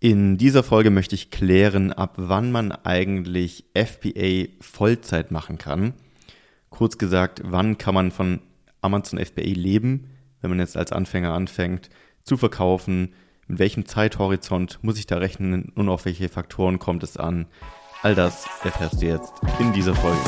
In 0.00 0.38
dieser 0.38 0.62
Folge 0.62 0.90
möchte 0.90 1.16
ich 1.16 1.32
klären, 1.32 1.92
ab 1.92 2.14
wann 2.18 2.52
man 2.52 2.70
eigentlich 2.70 3.64
FBA 3.74 4.46
Vollzeit 4.60 5.32
machen 5.32 5.58
kann. 5.58 5.92
Kurz 6.70 6.98
gesagt, 6.98 7.42
wann 7.44 7.78
kann 7.78 7.94
man 7.94 8.12
von 8.12 8.38
Amazon 8.80 9.18
FBA 9.18 9.42
leben, 9.42 10.10
wenn 10.40 10.50
man 10.50 10.60
jetzt 10.60 10.76
als 10.76 10.92
Anfänger 10.92 11.32
anfängt 11.32 11.90
zu 12.22 12.36
verkaufen, 12.36 13.12
mit 13.48 13.58
welchem 13.58 13.86
Zeithorizont 13.86 14.78
muss 14.82 15.00
ich 15.00 15.06
da 15.06 15.16
rechnen 15.16 15.72
und 15.74 15.88
auf 15.88 16.04
welche 16.04 16.28
Faktoren 16.28 16.78
kommt 16.78 17.02
es 17.02 17.16
an. 17.16 17.46
All 18.02 18.14
das 18.14 18.46
erfährst 18.62 19.02
du 19.02 19.06
jetzt 19.06 19.32
in 19.58 19.72
dieser 19.72 19.96
Folge. 19.96 20.20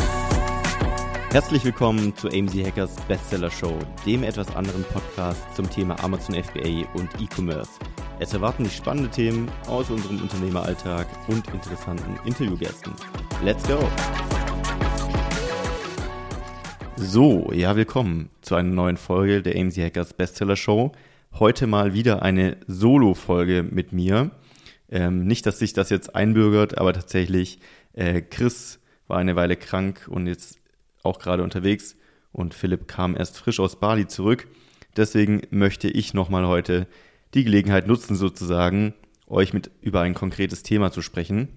Herzlich 1.31 1.65
willkommen 1.65 2.17
zu 2.17 2.27
AMZ 2.27 2.55
Hackers 2.57 2.97
Bestseller 3.07 3.53
Show, 3.53 3.79
dem 4.05 4.25
etwas 4.25 4.57
anderen 4.57 4.83
Podcast 4.83 5.41
zum 5.55 5.71
Thema 5.71 6.03
Amazon 6.03 6.35
FBA 6.35 6.91
und 6.95 7.09
E-Commerce. 7.21 7.71
Es 8.23 8.35
erwarten 8.35 8.65
dich 8.65 8.77
spannende 8.77 9.09
Themen 9.09 9.51
aus 9.67 9.89
unserem 9.89 10.21
Unternehmeralltag 10.21 11.07
und 11.29 11.49
interessanten 11.55 12.19
Interviewgästen. 12.27 12.93
Let's 13.43 13.67
go! 13.67 13.79
So, 16.97 17.51
ja, 17.51 17.75
willkommen 17.77 18.29
zu 18.43 18.57
einer 18.57 18.69
neuen 18.69 18.99
Folge 18.99 19.41
der 19.41 19.59
AMC 19.59 19.79
Hackers 19.79 20.13
Bestseller 20.13 20.57
Show. 20.57 20.93
Heute 21.39 21.67
mal 21.67 21.95
wieder 21.95 22.21
eine 22.21 22.59
Solo-Folge 22.67 23.63
mit 23.63 23.95
mir. 23.95 24.33
Ähm, 24.91 25.27
nicht, 25.27 25.47
dass 25.47 25.59
sich 25.59 25.73
das 25.73 25.89
jetzt 25.89 26.15
einbürgert, 26.15 26.77
aber 26.77 26.93
tatsächlich, 26.93 27.59
äh, 27.95 28.21
Chris 28.21 28.81
war 29.07 29.17
eine 29.17 29.35
Weile 29.35 29.57
krank 29.57 30.09
und 30.11 30.27
jetzt 30.27 30.59
auch 31.03 31.21
gerade 31.21 31.43
unterwegs 31.43 31.97
und 32.33 32.53
Philipp 32.53 32.87
kam 32.87 33.17
erst 33.17 33.39
frisch 33.39 33.61
aus 33.61 33.81
Bali 33.81 34.07
zurück. 34.09 34.47
Deswegen 34.95 35.41
möchte 35.49 35.89
ich 35.89 36.13
nochmal 36.13 36.47
heute 36.47 36.87
die 37.35 37.45
Gelegenheit 37.45 37.87
nutzen, 37.87 38.17
sozusagen, 38.17 38.95
euch 39.27 39.53
mit 39.53 39.71
über 39.81 40.01
ein 40.01 40.15
konkretes 40.15 40.63
Thema 40.63 40.91
zu 40.91 41.03
sprechen. 41.03 41.49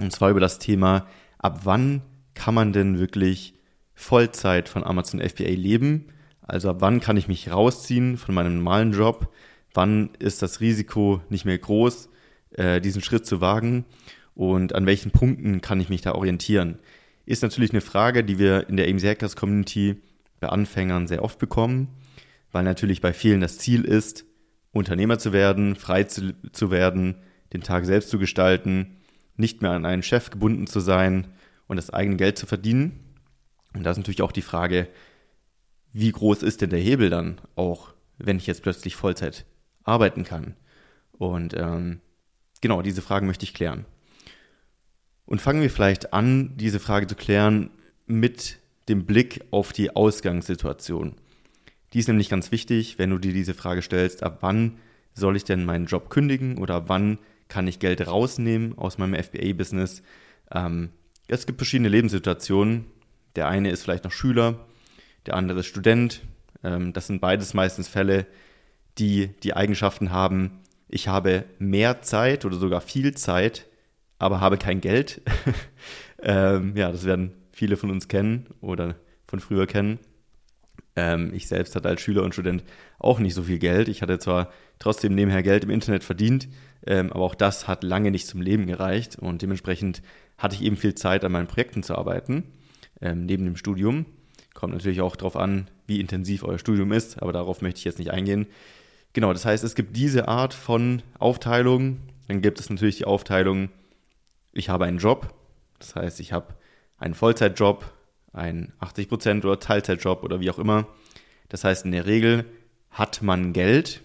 Und 0.00 0.12
zwar 0.12 0.30
über 0.30 0.40
das 0.40 0.58
Thema, 0.58 1.06
ab 1.38 1.60
wann 1.64 2.02
kann 2.34 2.54
man 2.54 2.72
denn 2.72 2.98
wirklich 2.98 3.54
Vollzeit 3.94 4.68
von 4.68 4.84
Amazon 4.84 5.20
FBA 5.20 5.50
leben? 5.50 6.06
Also 6.42 6.70
ab 6.70 6.76
wann 6.80 7.00
kann 7.00 7.16
ich 7.16 7.28
mich 7.28 7.50
rausziehen 7.50 8.16
von 8.16 8.34
meinem 8.34 8.56
normalen 8.56 8.92
Job? 8.92 9.32
Wann 9.72 10.10
ist 10.18 10.42
das 10.42 10.60
Risiko 10.60 11.20
nicht 11.28 11.44
mehr 11.44 11.58
groß, 11.58 12.08
äh, 12.52 12.80
diesen 12.80 13.02
Schritt 13.02 13.26
zu 13.26 13.40
wagen? 13.40 13.84
Und 14.34 14.74
an 14.74 14.86
welchen 14.86 15.10
Punkten 15.10 15.60
kann 15.60 15.80
ich 15.80 15.88
mich 15.88 16.00
da 16.00 16.14
orientieren? 16.14 16.78
Ist 17.26 17.42
natürlich 17.42 17.70
eine 17.70 17.82
Frage, 17.82 18.24
die 18.24 18.38
wir 18.38 18.68
in 18.68 18.76
der 18.76 18.88
AMZ 18.88 19.04
Hackers 19.04 19.36
Community 19.36 19.96
bei 20.40 20.48
Anfängern 20.48 21.06
sehr 21.06 21.22
oft 21.22 21.38
bekommen, 21.38 21.88
weil 22.50 22.64
natürlich 22.64 23.00
bei 23.00 23.12
vielen 23.12 23.40
das 23.40 23.58
Ziel 23.58 23.84
ist, 23.84 24.24
Unternehmer 24.72 25.18
zu 25.18 25.32
werden, 25.32 25.76
frei 25.76 26.04
zu, 26.04 26.34
zu 26.52 26.70
werden, 26.70 27.16
den 27.52 27.62
Tag 27.62 27.84
selbst 27.84 28.10
zu 28.10 28.18
gestalten, 28.18 28.96
nicht 29.36 29.62
mehr 29.62 29.72
an 29.72 29.84
einen 29.84 30.02
Chef 30.02 30.30
gebunden 30.30 30.66
zu 30.66 30.80
sein 30.80 31.26
und 31.66 31.76
das 31.76 31.90
eigene 31.90 32.16
Geld 32.16 32.38
zu 32.38 32.46
verdienen. 32.46 33.00
Und 33.74 33.84
da 33.84 33.90
ist 33.90 33.96
natürlich 33.96 34.22
auch 34.22 34.32
die 34.32 34.42
Frage, 34.42 34.88
wie 35.92 36.12
groß 36.12 36.42
ist 36.42 36.60
denn 36.60 36.70
der 36.70 36.78
Hebel 36.78 37.10
dann 37.10 37.40
auch, 37.56 37.94
wenn 38.18 38.36
ich 38.36 38.46
jetzt 38.46 38.62
plötzlich 38.62 38.96
Vollzeit 38.96 39.44
arbeiten 39.82 40.24
kann? 40.24 40.54
Und 41.12 41.54
ähm, 41.56 42.00
genau, 42.60 42.82
diese 42.82 43.02
Fragen 43.02 43.26
möchte 43.26 43.44
ich 43.44 43.54
klären. 43.54 43.86
Und 45.24 45.40
fangen 45.40 45.62
wir 45.62 45.70
vielleicht 45.70 46.12
an, 46.12 46.56
diese 46.56 46.80
Frage 46.80 47.06
zu 47.06 47.14
klären 47.14 47.70
mit 48.06 48.58
dem 48.88 49.06
Blick 49.06 49.44
auf 49.50 49.72
die 49.72 49.94
Ausgangssituation. 49.94 51.14
Die 51.92 51.98
ist 51.98 52.08
nämlich 52.08 52.28
ganz 52.28 52.52
wichtig, 52.52 52.98
wenn 52.98 53.10
du 53.10 53.18
dir 53.18 53.32
diese 53.32 53.54
Frage 53.54 53.82
stellst, 53.82 54.22
ab 54.22 54.38
wann 54.40 54.78
soll 55.14 55.36
ich 55.36 55.44
denn 55.44 55.64
meinen 55.64 55.86
Job 55.86 56.10
kündigen 56.10 56.58
oder 56.58 56.76
ab 56.76 56.84
wann 56.86 57.18
kann 57.48 57.66
ich 57.66 57.80
Geld 57.80 58.06
rausnehmen 58.06 58.78
aus 58.78 58.98
meinem 58.98 59.20
FBA-Business. 59.20 60.02
Ähm, 60.52 60.90
es 61.26 61.46
gibt 61.46 61.58
verschiedene 61.58 61.88
Lebenssituationen. 61.88 62.86
Der 63.36 63.48
eine 63.48 63.70
ist 63.70 63.82
vielleicht 63.82 64.04
noch 64.04 64.12
Schüler, 64.12 64.66
der 65.26 65.34
andere 65.34 65.60
ist 65.60 65.66
Student. 65.66 66.22
Ähm, 66.62 66.92
das 66.92 67.08
sind 67.08 67.20
beides 67.20 67.54
meistens 67.54 67.88
Fälle, 67.88 68.26
die 68.98 69.28
die 69.42 69.54
Eigenschaften 69.54 70.10
haben, 70.10 70.60
ich 70.92 71.06
habe 71.06 71.44
mehr 71.58 72.02
Zeit 72.02 72.44
oder 72.44 72.56
sogar 72.56 72.80
viel 72.80 73.14
Zeit, 73.14 73.66
aber 74.18 74.40
habe 74.40 74.58
kein 74.58 74.80
Geld. 74.80 75.22
ähm, 76.22 76.76
ja, 76.76 76.90
das 76.90 77.04
werden 77.04 77.32
viele 77.52 77.76
von 77.76 77.90
uns 77.90 78.08
kennen 78.08 78.48
oder 78.60 78.96
von 79.26 79.38
früher 79.38 79.66
kennen. 79.68 80.00
Ähm, 80.96 81.32
ich 81.34 81.48
selbst 81.48 81.76
hatte 81.76 81.88
als 81.88 82.00
Schüler 82.00 82.22
und 82.22 82.32
Student 82.32 82.64
auch 82.98 83.18
nicht 83.18 83.34
so 83.34 83.44
viel 83.44 83.58
Geld. 83.58 83.88
Ich 83.88 84.02
hatte 84.02 84.18
zwar 84.18 84.52
trotzdem 84.78 85.14
nebenher 85.14 85.42
Geld 85.42 85.64
im 85.64 85.70
Internet 85.70 86.04
verdient, 86.04 86.48
ähm, 86.86 87.12
aber 87.12 87.24
auch 87.24 87.34
das 87.34 87.68
hat 87.68 87.84
lange 87.84 88.10
nicht 88.10 88.26
zum 88.26 88.40
Leben 88.40 88.66
gereicht 88.66 89.16
und 89.18 89.42
dementsprechend 89.42 90.02
hatte 90.38 90.54
ich 90.54 90.62
eben 90.62 90.76
viel 90.76 90.94
Zeit, 90.94 91.24
an 91.24 91.32
meinen 91.32 91.46
Projekten 91.46 91.82
zu 91.82 91.96
arbeiten, 91.96 92.44
ähm, 93.00 93.26
neben 93.26 93.44
dem 93.44 93.56
Studium. 93.56 94.06
Kommt 94.54 94.72
natürlich 94.72 95.00
auch 95.00 95.16
darauf 95.16 95.36
an, 95.36 95.68
wie 95.86 96.00
intensiv 96.00 96.42
euer 96.44 96.58
Studium 96.58 96.92
ist, 96.92 97.22
aber 97.22 97.32
darauf 97.32 97.62
möchte 97.62 97.78
ich 97.78 97.84
jetzt 97.84 97.98
nicht 97.98 98.10
eingehen. 98.10 98.46
Genau, 99.12 99.32
das 99.32 99.44
heißt, 99.44 99.64
es 99.64 99.74
gibt 99.74 99.96
diese 99.96 100.28
Art 100.28 100.54
von 100.54 101.02
Aufteilung. 101.18 101.98
Dann 102.28 102.42
gibt 102.42 102.60
es 102.60 102.70
natürlich 102.70 102.98
die 102.98 103.04
Aufteilung, 103.04 103.70
ich 104.52 104.68
habe 104.68 104.84
einen 104.84 104.98
Job, 104.98 105.34
das 105.78 105.94
heißt, 105.94 106.20
ich 106.20 106.32
habe 106.32 106.54
einen 106.98 107.14
Vollzeitjob, 107.14 107.84
ein 108.32 108.72
80% 108.80 109.44
oder 109.44 109.58
Teilzeitjob 109.58 110.22
oder 110.22 110.40
wie 110.40 110.50
auch 110.50 110.58
immer. 110.58 110.86
Das 111.48 111.64
heißt, 111.64 111.84
in 111.84 111.92
der 111.92 112.06
Regel 112.06 112.44
hat 112.90 113.22
man 113.22 113.52
Geld, 113.52 114.02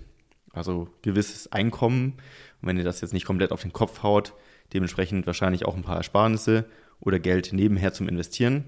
also 0.52 0.90
gewisses 1.02 1.52
Einkommen. 1.52 2.14
Und 2.62 2.68
wenn 2.68 2.78
ihr 2.78 2.84
das 2.84 3.02
jetzt 3.02 3.14
nicht 3.14 3.26
komplett 3.26 3.52
auf 3.52 3.62
den 3.62 3.74
Kopf 3.74 4.04
haut, 4.04 4.34
dementsprechend 4.74 5.28
wahrscheinlich 5.28 5.66
auch 5.66 5.76
ein 5.76 5.84
paar 5.84 5.98
Ersparnisse 5.98 6.66
oder 7.00 7.20
Geld 7.20 7.54
nebenher 7.54 7.94
zum 7.94 8.08
Investieren. 8.08 8.66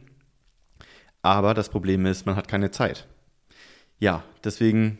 Aber 1.21 1.53
das 1.53 1.69
Problem 1.69 2.05
ist, 2.05 2.25
man 2.25 2.35
hat 2.35 2.47
keine 2.47 2.71
Zeit. 2.71 3.07
Ja, 3.99 4.23
deswegen 4.43 4.99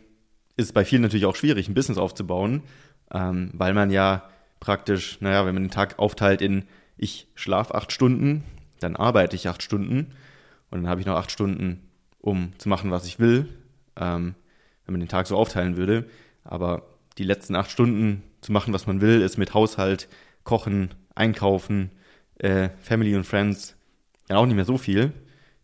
ist 0.56 0.66
es 0.66 0.72
bei 0.72 0.84
vielen 0.84 1.02
natürlich 1.02 1.26
auch 1.26 1.36
schwierig, 1.36 1.68
ein 1.68 1.74
Business 1.74 1.98
aufzubauen, 1.98 2.62
ähm, 3.12 3.50
weil 3.54 3.74
man 3.74 3.90
ja 3.90 4.28
praktisch, 4.58 5.20
naja, 5.20 5.46
wenn 5.46 5.54
man 5.54 5.64
den 5.64 5.70
Tag 5.70 5.98
aufteilt 5.98 6.42
in 6.42 6.64
ich 6.96 7.28
schlafe 7.36 7.76
acht 7.76 7.92
Stunden, 7.92 8.42
dann 8.80 8.96
arbeite 8.96 9.36
ich 9.36 9.48
acht 9.48 9.62
Stunden 9.62 10.12
und 10.70 10.82
dann 10.82 10.88
habe 10.88 11.00
ich 11.00 11.06
noch 11.06 11.16
acht 11.16 11.30
Stunden, 11.30 11.88
um 12.20 12.52
zu 12.58 12.68
machen, 12.68 12.90
was 12.90 13.06
ich 13.06 13.18
will, 13.18 13.48
ähm, 13.96 14.34
wenn 14.84 14.92
man 14.92 15.00
den 15.00 15.08
Tag 15.08 15.26
so 15.26 15.36
aufteilen 15.36 15.76
würde. 15.76 16.08
Aber 16.44 16.82
die 17.18 17.24
letzten 17.24 17.56
acht 17.56 17.70
Stunden 17.70 18.22
zu 18.40 18.52
machen, 18.52 18.72
was 18.72 18.86
man 18.86 19.00
will, 19.00 19.20
ist 19.22 19.38
mit 19.38 19.54
Haushalt, 19.54 20.08
Kochen, 20.44 20.94
Einkaufen, 21.14 21.90
äh, 22.38 22.70
Family 22.80 23.16
und 23.16 23.24
Friends 23.24 23.76
ja 24.28 24.36
auch 24.36 24.46
nicht 24.46 24.56
mehr 24.56 24.64
so 24.64 24.78
viel. 24.78 25.12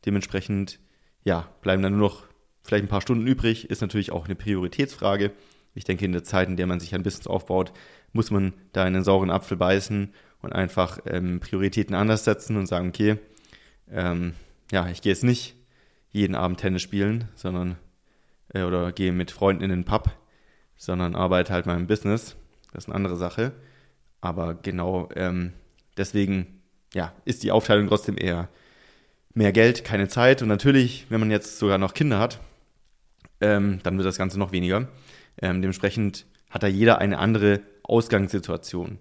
Dementsprechend, 0.07 0.81
ja, 1.23 1.49
bleiben 1.63 1.83
dann 1.83 1.97
nur 1.97 2.09
noch 2.09 2.25
vielleicht 2.63 2.85
ein 2.85 2.89
paar 2.89 3.01
Stunden 3.01 3.27
übrig. 3.27 3.71
Ist 3.71 3.83
natürlich 3.83 4.13
auch 4.13 4.25
eine 4.25 4.35
Prioritätsfrage. 4.35 5.33
Ich 5.75 5.85
denke, 5.85 6.05
in 6.05 6.13
der 6.13 6.25
Zeit, 6.25 6.49
in 6.49 6.57
der 6.57 6.67
man 6.67 6.81
sich 6.81 6.95
ein 6.95 7.03
Business 7.03 7.27
aufbaut, 7.27 7.73
muss 8.13 8.31
man 8.31 8.53
da 8.73 8.83
in 8.83 8.95
einen 8.95 9.05
sauren 9.05 9.31
Apfel 9.31 9.57
beißen 9.57 10.13
und 10.41 10.53
einfach 10.53 10.99
ähm, 11.07 11.41
Prioritäten 11.41 11.95
anders 11.95 12.25
setzen 12.25 12.57
und 12.57 12.67
sagen, 12.67 12.89
okay, 12.89 13.19
ähm, 13.91 14.35
ja, 14.73 14.89
ich 14.89 15.03
gehe 15.03 15.13
jetzt 15.13 15.25
nicht 15.25 15.57
jeden 16.11 16.35
Abend 16.35 16.61
Tennis 16.61 16.83
spielen, 16.83 17.29
sondern 17.35 17.77
äh, 18.53 18.63
oder 18.63 18.93
gehe 18.93 19.13
mit 19.13 19.31
Freunden 19.31 19.63
in 19.63 19.71
den 19.71 19.85
Pub, 19.85 20.11
sondern 20.77 21.15
arbeite 21.15 21.53
halt 21.53 21.67
im 21.67 21.87
Business. 21.87 22.37
Das 22.73 22.85
ist 22.85 22.89
eine 22.89 22.97
andere 22.97 23.17
Sache. 23.17 23.53
Aber 24.21 24.55
genau 24.55 25.09
ähm, 25.15 25.53
deswegen 25.97 26.63
ja, 26.95 27.13
ist 27.25 27.43
die 27.43 27.51
Aufteilung 27.51 27.89
trotzdem 27.89 28.17
eher 28.17 28.49
mehr 29.35 29.53
Geld, 29.53 29.85
keine 29.85 30.09
Zeit. 30.09 30.43
Und 30.43 30.49
natürlich, 30.49 31.07
wenn 31.09 31.21
man 31.21 31.31
jetzt 31.31 31.59
sogar 31.59 31.79
noch 31.79 31.95
Kinder 31.95 32.19
hat, 32.19 32.41
ähm, 33.41 33.81
dann 33.83 33.97
wird 33.99 34.07
das 34.07 34.19
Ganze 34.19 34.39
noch 34.39 34.53
weniger. 34.53 34.89
Ähm, 35.43 35.61
dementsprechend 35.61 36.27
hat 36.49 36.63
da 36.63 36.69
jeder 36.69 36.99
eine 36.99 37.19
andere 37.19 37.61
Ausgangssituation. 37.83 38.99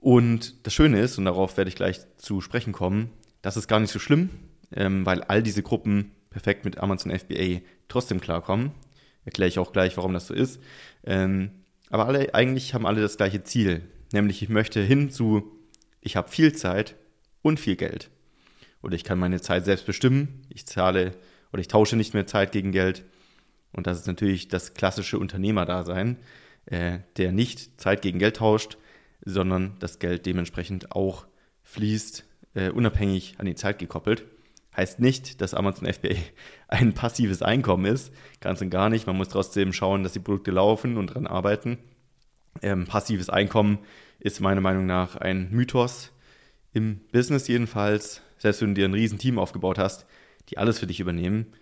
Und 0.00 0.66
das 0.66 0.72
Schöne 0.72 1.00
ist, 1.00 1.18
und 1.18 1.24
darauf 1.24 1.56
werde 1.56 1.68
ich 1.68 1.76
gleich 1.76 2.00
zu 2.16 2.40
sprechen 2.40 2.72
kommen, 2.72 3.10
das 3.42 3.56
ist 3.56 3.68
gar 3.68 3.80
nicht 3.80 3.92
so 3.92 3.98
schlimm, 3.98 4.30
ähm, 4.74 5.06
weil 5.06 5.22
all 5.22 5.42
diese 5.42 5.62
Gruppen 5.62 6.12
perfekt 6.30 6.64
mit 6.64 6.78
Amazon 6.78 7.16
FBA 7.16 7.60
trotzdem 7.88 8.20
klarkommen. 8.20 8.72
Erkläre 9.24 9.48
ich 9.48 9.58
auch 9.58 9.72
gleich, 9.72 9.96
warum 9.96 10.12
das 10.12 10.26
so 10.26 10.34
ist. 10.34 10.60
Ähm, 11.04 11.50
aber 11.90 12.06
alle, 12.06 12.34
eigentlich 12.34 12.74
haben 12.74 12.86
alle 12.86 13.02
das 13.02 13.16
gleiche 13.16 13.44
Ziel, 13.44 13.82
nämlich 14.12 14.42
ich 14.42 14.48
möchte 14.48 14.80
hin 14.80 15.10
zu, 15.10 15.52
ich 16.00 16.16
habe 16.16 16.28
viel 16.28 16.54
Zeit 16.54 16.96
und 17.42 17.60
viel 17.60 17.76
Geld. 17.76 18.10
Oder 18.82 18.96
ich 18.96 19.04
kann 19.04 19.18
meine 19.18 19.40
Zeit 19.40 19.64
selbst 19.64 19.86
bestimmen, 19.86 20.42
ich 20.48 20.66
zahle 20.66 21.12
oder 21.52 21.60
ich 21.60 21.68
tausche 21.68 21.96
nicht 21.96 22.14
mehr 22.14 22.26
Zeit 22.26 22.50
gegen 22.52 22.72
Geld. 22.72 23.04
Und 23.72 23.86
das 23.86 24.00
ist 24.00 24.06
natürlich 24.06 24.48
das 24.48 24.74
klassische 24.74 25.18
Unternehmerdasein, 25.18 26.16
äh, 26.66 26.98
der 27.16 27.32
nicht 27.32 27.80
Zeit 27.80 28.02
gegen 28.02 28.18
Geld 28.18 28.36
tauscht, 28.36 28.78
sondern 29.24 29.76
das 29.78 29.98
Geld 29.98 30.26
dementsprechend 30.26 30.92
auch 30.92 31.26
fließt, 31.62 32.24
äh, 32.54 32.70
unabhängig 32.70 33.36
an 33.38 33.46
die 33.46 33.54
Zeit 33.54 33.78
gekoppelt. 33.78 34.24
Heißt 34.76 35.00
nicht, 35.00 35.40
dass 35.40 35.54
Amazon 35.54 35.92
FBA 35.92 36.14
ein 36.68 36.94
passives 36.94 37.42
Einkommen 37.42 37.84
ist, 37.84 38.12
ganz 38.40 38.60
und 38.60 38.70
gar 38.70 38.88
nicht. 38.88 39.06
Man 39.06 39.16
muss 39.16 39.28
trotzdem 39.28 39.72
schauen, 39.72 40.02
dass 40.02 40.14
die 40.14 40.20
Produkte 40.20 40.50
laufen 40.50 40.96
und 40.96 41.08
dran 41.08 41.26
arbeiten. 41.26 41.78
Ähm, 42.62 42.86
passives 42.86 43.30
Einkommen 43.30 43.78
ist 44.18 44.40
meiner 44.40 44.60
Meinung 44.60 44.86
nach 44.86 45.16
ein 45.16 45.50
Mythos. 45.50 46.12
Im 46.72 47.00
Business 47.12 47.48
jedenfalls, 47.48 48.22
selbst 48.38 48.62
wenn 48.62 48.74
du 48.74 48.80
dir 48.80 48.88
ein 48.88 48.94
riesen 48.94 49.18
Team 49.18 49.38
aufgebaut 49.38 49.78
hast, 49.78 50.06
die 50.48 50.58
alles 50.58 50.78
für 50.78 50.86
dich 50.86 51.00
übernehmen, 51.00 51.52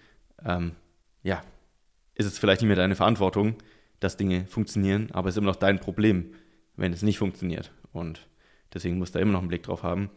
ähm, 0.45 0.73
ja, 1.23 1.43
ist 2.15 2.27
es 2.27 2.39
vielleicht 2.39 2.61
nicht 2.61 2.69
mehr 2.69 2.77
deine 2.77 2.97
Verantwortung, 2.97 3.57
dass 3.99 4.17
Dinge 4.17 4.47
funktionieren, 4.47 5.11
aber 5.13 5.29
es 5.29 5.35
ist 5.35 5.39
immer 5.39 5.51
noch 5.51 5.57
dein 5.57 5.81
Problem, 5.81 6.35
wenn 6.77 6.93
es 6.93 7.03
nicht 7.03 7.19
funktioniert. 7.19 7.73
Und 7.93 8.29
deswegen 8.73 8.99
musst 8.99 9.15
du 9.15 9.19
da 9.19 9.23
immer 9.23 9.33
noch 9.33 9.41
einen 9.41 9.49
Blick 9.49 9.63
drauf 9.63 9.83
haben. 9.83 10.11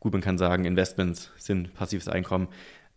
Gut, 0.00 0.12
man 0.12 0.22
kann 0.22 0.38
sagen, 0.38 0.64
Investments 0.64 1.30
sind 1.36 1.74
passives 1.74 2.08
Einkommen, 2.08 2.48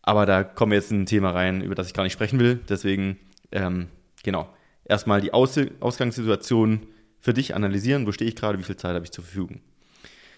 aber 0.01 0.25
da 0.25 0.43
kommen 0.43 0.71
wir 0.71 0.77
jetzt 0.77 0.91
in 0.91 1.01
ein 1.01 1.05
Thema 1.05 1.31
rein, 1.31 1.61
über 1.61 1.75
das 1.75 1.87
ich 1.87 1.93
gar 1.93 2.03
nicht 2.03 2.13
sprechen 2.13 2.39
will. 2.39 2.59
Deswegen, 2.69 3.17
ähm, 3.51 3.87
genau, 4.23 4.47
erstmal 4.85 5.21
die 5.21 5.33
Aus 5.33 5.59
Ausgangssituation 5.79 6.87
für 7.19 7.33
dich 7.33 7.55
analysieren. 7.55 8.05
Wo 8.05 8.11
stehe 8.11 8.29
ich 8.29 8.35
gerade? 8.35 8.59
Wie 8.59 8.63
viel 8.63 8.77
Zeit 8.77 8.95
habe 8.95 9.05
ich 9.05 9.11
zur 9.11 9.23
Verfügung? 9.23 9.61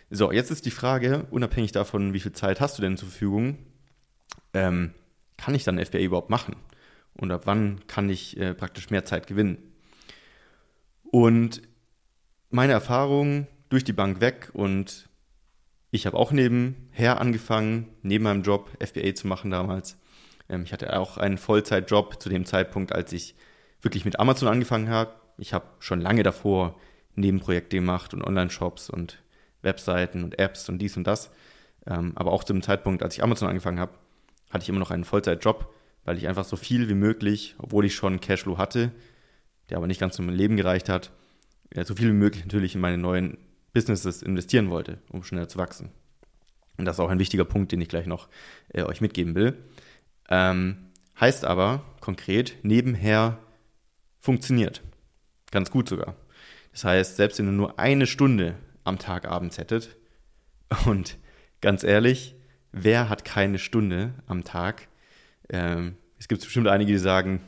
So, 0.10 0.32
jetzt 0.32 0.52
ist 0.52 0.66
die 0.66 0.72
Frage, 0.72 1.26
unabhängig 1.32 1.72
davon, 1.72 2.14
wie 2.14 2.20
viel 2.20 2.34
Zeit 2.34 2.62
hast 2.62 2.78
du 2.78 2.82
denn 2.82 2.98
zur 2.98 3.10
Verfügung, 3.10 3.58
ähm, 4.54 4.94
kann 5.38 5.56
ich 5.56 5.64
dann 5.64 5.84
FBA 5.84 6.00
überhaupt 6.00 6.30
machen? 6.30 6.56
Und 7.16 7.32
ab 7.32 7.44
wann 7.46 7.86
kann 7.88 8.10
ich 8.10 8.38
äh, 8.38 8.54
praktisch 8.54 8.90
mehr 8.90 9.06
Zeit 9.06 9.28
gewinnen? 9.28 9.58
Und 11.12 11.62
meine 12.50 12.74
Erfahrung 12.74 13.48
durch 13.70 13.84
die 13.84 13.94
Bank 13.94 14.22
weg 14.22 14.50
und 14.54 15.10
ich 15.94 16.08
habe 16.08 16.18
auch 16.18 16.32
nebenher 16.32 17.22
angefangen, 17.22 17.88
neben 18.02 18.24
meinem 18.24 18.42
Job 18.42 18.68
FBA 18.84 19.14
zu 19.14 19.28
machen 19.28 19.52
damals. 19.52 20.00
Ähm, 20.50 20.64
ich 20.64 20.74
hatte 20.74 20.98
auch 21.00 21.18
einen 21.18 21.38
Vollzeitjob 21.38 22.20
zu 22.20 22.30
dem 22.30 22.46
Zeitpunkt, 22.46 22.92
als 22.92 23.14
ich 23.14 23.36
wirklich 23.80 24.04
mit 24.04 24.20
Amazon 24.20 24.50
angefangen 24.50 24.90
habe. 24.90 25.14
Ich 25.38 25.54
habe 25.54 25.66
schon 25.80 26.02
lange 26.02 26.24
davor 26.24 26.80
Nebenprojekte 27.16 27.78
gemacht 27.78 28.16
und 28.16 28.24
Online-Shops 28.24 28.90
und 28.90 29.22
Webseiten 29.62 30.24
und 30.24 30.40
Apps 30.40 30.68
und 30.68 30.80
dies 30.80 30.98
und 30.98 31.06
das. 31.06 31.30
Ähm, 31.86 32.14
aber 32.16 32.32
auch 32.32 32.44
zu 32.44 32.54
dem 32.54 32.64
Zeitpunkt, 32.64 33.04
als 33.04 33.16
ich 33.16 33.24
Amazon 33.24 33.50
angefangen 33.50 33.80
habe, 33.80 33.94
hatte 34.50 34.64
ich 34.64 34.70
immer 34.70 34.80
noch 34.80 34.90
einen 34.90 35.04
Vollzeitjob, 35.04 35.72
weil 36.06 36.18
ich 36.18 36.28
einfach 36.28 36.46
so 36.46 36.56
viel 36.56 36.90
wie 36.90 36.96
möglich, 36.96 37.56
obwohl 37.60 37.86
ich 37.86 37.94
schon 37.94 38.20
Cashflow 38.20 38.58
hatte, 38.58 38.92
der 39.70 39.78
aber 39.78 39.86
nicht 39.86 40.00
ganz 40.00 40.16
zum 40.16 40.28
Leben 40.30 40.58
gereicht 40.58 40.90
hat, 40.90 41.12
ja, 41.72 41.86
so 41.86 41.94
viel 41.94 42.08
wie 42.08 42.14
möglich 42.14 42.46
natürlich 42.46 42.74
in 42.74 42.82
meine 42.82 42.98
neuen 42.98 43.38
Businesses 43.74 44.22
investieren 44.22 44.70
wollte, 44.70 45.00
um 45.10 45.24
schneller 45.24 45.50
zu 45.50 45.58
wachsen. 45.58 45.90
Und 46.78 46.86
das 46.86 46.96
ist 46.96 47.00
auch 47.00 47.10
ein 47.10 47.20
wichtiger 47.20 47.46
Punkt, 47.46 47.72
den 47.72 47.82
ich 47.82 47.90
gleich 47.90 48.06
noch 48.06 48.30
äh, 48.70 48.84
euch 48.84 49.02
mitgeben 49.02 49.36
will. 49.36 49.58
Ähm, 50.30 50.90
heißt 51.20 51.46
aber 51.46 51.84
konkret, 52.00 52.56
nebenher 52.64 53.40
funktioniert. 54.20 54.82
Ganz 55.52 55.70
gut 55.70 55.90
sogar. 55.90 56.16
Das 56.72 56.84
heißt, 56.84 57.18
selbst 57.18 57.38
wenn 57.40 57.48
ihr 57.48 57.52
nur 57.52 57.80
eine 57.80 58.08
Stunde 58.08 58.56
am 58.84 58.98
Tag 58.98 59.28
abends 59.28 59.58
hättet, 59.58 59.96
und 60.86 61.18
ganz 61.62 61.84
ehrlich, 61.84 62.36
wer 62.72 63.10
hat 63.10 63.26
keine 63.26 63.60
Stunde 63.60 64.14
am 64.26 64.44
Tag? 64.44 64.88
Ähm, 65.50 65.98
es 66.18 66.28
gibt 66.28 66.42
bestimmt 66.42 66.68
einige, 66.68 66.92
die 66.92 66.98
sagen, 66.98 67.42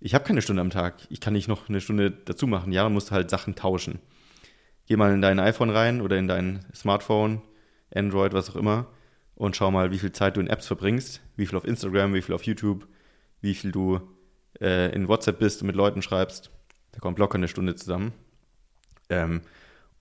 ich 0.00 0.14
habe 0.14 0.24
keine 0.24 0.42
Stunde 0.42 0.60
am 0.60 0.70
Tag, 0.70 0.94
ich 1.10 1.20
kann 1.20 1.32
nicht 1.32 1.48
noch 1.48 1.68
eine 1.68 1.80
Stunde 1.80 2.10
dazu 2.10 2.46
machen. 2.46 2.72
Ja, 2.72 2.84
man 2.84 2.92
muss 2.92 3.10
halt 3.10 3.30
Sachen 3.30 3.54
tauschen. 3.54 3.98
Geh 4.88 4.96
mal 4.96 5.12
in 5.12 5.20
dein 5.20 5.38
iPhone 5.38 5.68
rein 5.68 6.00
oder 6.00 6.16
in 6.16 6.28
dein 6.28 6.64
Smartphone, 6.74 7.42
Android, 7.94 8.32
was 8.32 8.48
auch 8.48 8.56
immer, 8.56 8.86
und 9.34 9.54
schau 9.54 9.70
mal, 9.70 9.90
wie 9.90 9.98
viel 9.98 10.12
Zeit 10.12 10.38
du 10.38 10.40
in 10.40 10.46
Apps 10.46 10.66
verbringst, 10.66 11.20
wie 11.36 11.44
viel 11.44 11.58
auf 11.58 11.66
Instagram, 11.66 12.14
wie 12.14 12.22
viel 12.22 12.34
auf 12.34 12.44
YouTube, 12.44 12.88
wie 13.42 13.52
viel 13.52 13.70
du 13.70 14.00
äh, 14.62 14.90
in 14.94 15.06
WhatsApp 15.06 15.40
bist 15.40 15.60
und 15.60 15.66
mit 15.66 15.76
Leuten 15.76 16.00
schreibst. 16.00 16.50
Da 16.92 17.00
kommt 17.00 17.18
locker 17.18 17.34
eine 17.34 17.48
Stunde 17.48 17.74
zusammen. 17.74 18.14
Ähm, 19.10 19.42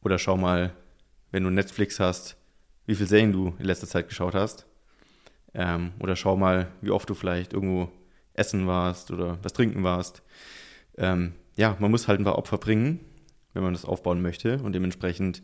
oder 0.02 0.18
schau 0.20 0.38
mal, 0.38 0.72
wenn 1.32 1.44
du 1.44 1.50
Netflix 1.50 2.00
hast, 2.00 2.38
wie 2.86 2.96
viel 2.96 3.08
Serien 3.08 3.34
du 3.34 3.56
in 3.60 3.66
letzter 3.66 3.88
Zeit 3.88 4.08
geschaut 4.08 4.36
hast. 4.36 4.68
Ähm, 5.54 5.92
oder 6.00 6.16
schau 6.16 6.38
mal, 6.38 6.72
wie 6.80 6.92
oft 6.92 7.10
du 7.10 7.14
vielleicht 7.14 7.52
irgendwo 7.52 7.92
essen 8.36 8.68
warst 8.68 9.12
oder 9.12 9.38
was 9.44 9.52
trinken 9.52 9.84
warst. 9.84 10.24
Ähm, 10.98 11.34
ja, 11.58 11.76
man 11.80 11.92
muss 11.92 12.08
halt 12.08 12.22
ein 12.22 12.24
paar 12.24 12.38
Opfer 12.38 12.58
bringen, 12.58 13.02
wenn 13.58 13.64
man 13.64 13.74
das 13.74 13.86
aufbauen 13.86 14.22
möchte 14.22 14.60
und 14.60 14.74
dementsprechend 14.74 15.42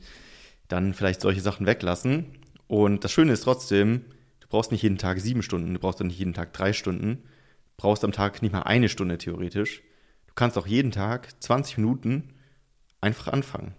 dann 0.68 0.94
vielleicht 0.94 1.22
solche 1.22 1.42
Sachen 1.42 1.66
weglassen. 1.66 2.38
Und 2.68 3.04
das 3.04 3.12
Schöne 3.12 3.34
ist 3.34 3.44
trotzdem, 3.44 4.06
du 4.40 4.48
brauchst 4.48 4.72
nicht 4.72 4.84
jeden 4.84 4.98
Tag 4.98 5.20
sieben 5.20 5.42
Stunden, 5.42 5.74
du 5.74 5.80
brauchst 5.80 6.00
dann 6.00 6.08
nicht 6.08 6.20
jeden 6.20 6.34
Tag 6.34 6.54
drei 6.54 6.74
Stunden, 6.74 7.24
brauchst 7.76 8.04
am 8.04 8.12
Tag 8.12 8.42
nicht 8.42 8.52
mal 8.52 8.62
eine 8.62 8.88
Stunde 8.88 9.18
theoretisch. 9.18 9.82
Du 10.28 10.34
kannst 10.36 10.58
auch 10.58 10.68
jeden 10.68 10.92
Tag 10.92 11.30
20 11.42 11.78
Minuten 11.78 12.30
einfach 13.02 13.28
anfangen. 13.28 13.74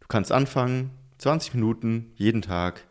Du 0.00 0.06
kannst 0.06 0.32
anfangen, 0.32 0.90
20 1.18 1.54
Minuten 1.54 2.12
jeden 2.14 2.42
Tag 2.42 2.86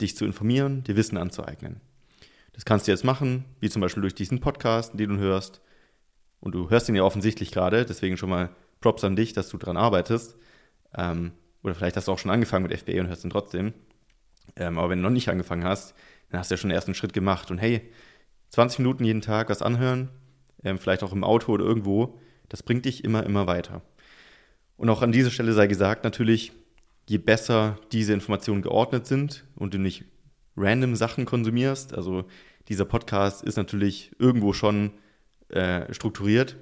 dich 0.00 0.16
zu 0.16 0.24
informieren, 0.24 0.82
dir 0.84 0.96
Wissen 0.96 1.18
anzueignen. 1.18 1.80
Das 2.52 2.64
kannst 2.64 2.86
du 2.86 2.92
jetzt 2.92 3.04
machen, 3.04 3.44
wie 3.60 3.70
zum 3.70 3.80
Beispiel 3.80 4.00
durch 4.00 4.14
diesen 4.14 4.40
Podcast, 4.40 4.98
den 4.98 5.10
du 5.10 5.18
hörst. 5.18 5.60
Und 6.40 6.54
du 6.54 6.70
hörst 6.70 6.88
ihn 6.88 6.94
ja 6.94 7.02
offensichtlich 7.02 7.52
gerade, 7.52 7.84
deswegen 7.84 8.16
schon 8.16 8.30
mal 8.30 8.50
Props 8.80 9.04
an 9.04 9.16
dich, 9.16 9.32
dass 9.32 9.48
du 9.48 9.58
daran 9.58 9.76
arbeitest. 9.76 10.36
Ähm, 10.96 11.32
oder 11.62 11.74
vielleicht 11.74 11.96
hast 11.96 12.08
du 12.08 12.12
auch 12.12 12.18
schon 12.18 12.30
angefangen 12.30 12.66
mit 12.66 12.78
FBA 12.78 13.00
und 13.00 13.08
hörst 13.08 13.24
ihn 13.24 13.30
trotzdem. 13.30 13.74
Ähm, 14.56 14.78
aber 14.78 14.90
wenn 14.90 14.98
du 14.98 15.04
noch 15.04 15.10
nicht 15.10 15.28
angefangen 15.28 15.64
hast, 15.64 15.94
dann 16.30 16.40
hast 16.40 16.50
du 16.50 16.54
ja 16.54 16.58
schon 16.58 16.70
den 16.70 16.76
ersten 16.76 16.94
Schritt 16.94 17.12
gemacht. 17.12 17.50
Und 17.50 17.58
hey, 17.58 17.90
20 18.50 18.80
Minuten 18.80 19.04
jeden 19.04 19.20
Tag 19.20 19.48
was 19.48 19.62
anhören, 19.62 20.08
ähm, 20.64 20.78
vielleicht 20.78 21.02
auch 21.02 21.12
im 21.12 21.24
Auto 21.24 21.52
oder 21.52 21.64
irgendwo, 21.64 22.18
das 22.48 22.62
bringt 22.62 22.84
dich 22.84 23.04
immer, 23.04 23.24
immer 23.24 23.46
weiter. 23.46 23.82
Und 24.76 24.88
auch 24.88 25.02
an 25.02 25.12
dieser 25.12 25.30
Stelle 25.30 25.52
sei 25.52 25.66
gesagt, 25.66 26.04
natürlich, 26.04 26.52
je 27.08 27.18
besser 27.18 27.78
diese 27.92 28.12
Informationen 28.12 28.62
geordnet 28.62 29.06
sind 29.06 29.44
und 29.56 29.74
du 29.74 29.78
nicht 29.78 30.04
random 30.56 30.96
Sachen 30.96 31.26
konsumierst. 31.26 31.94
Also 31.94 32.24
dieser 32.68 32.84
Podcast 32.84 33.42
ist 33.42 33.56
natürlich 33.56 34.12
irgendwo 34.18 34.52
schon 34.52 34.92
äh, 35.48 35.92
strukturiert, 35.92 36.56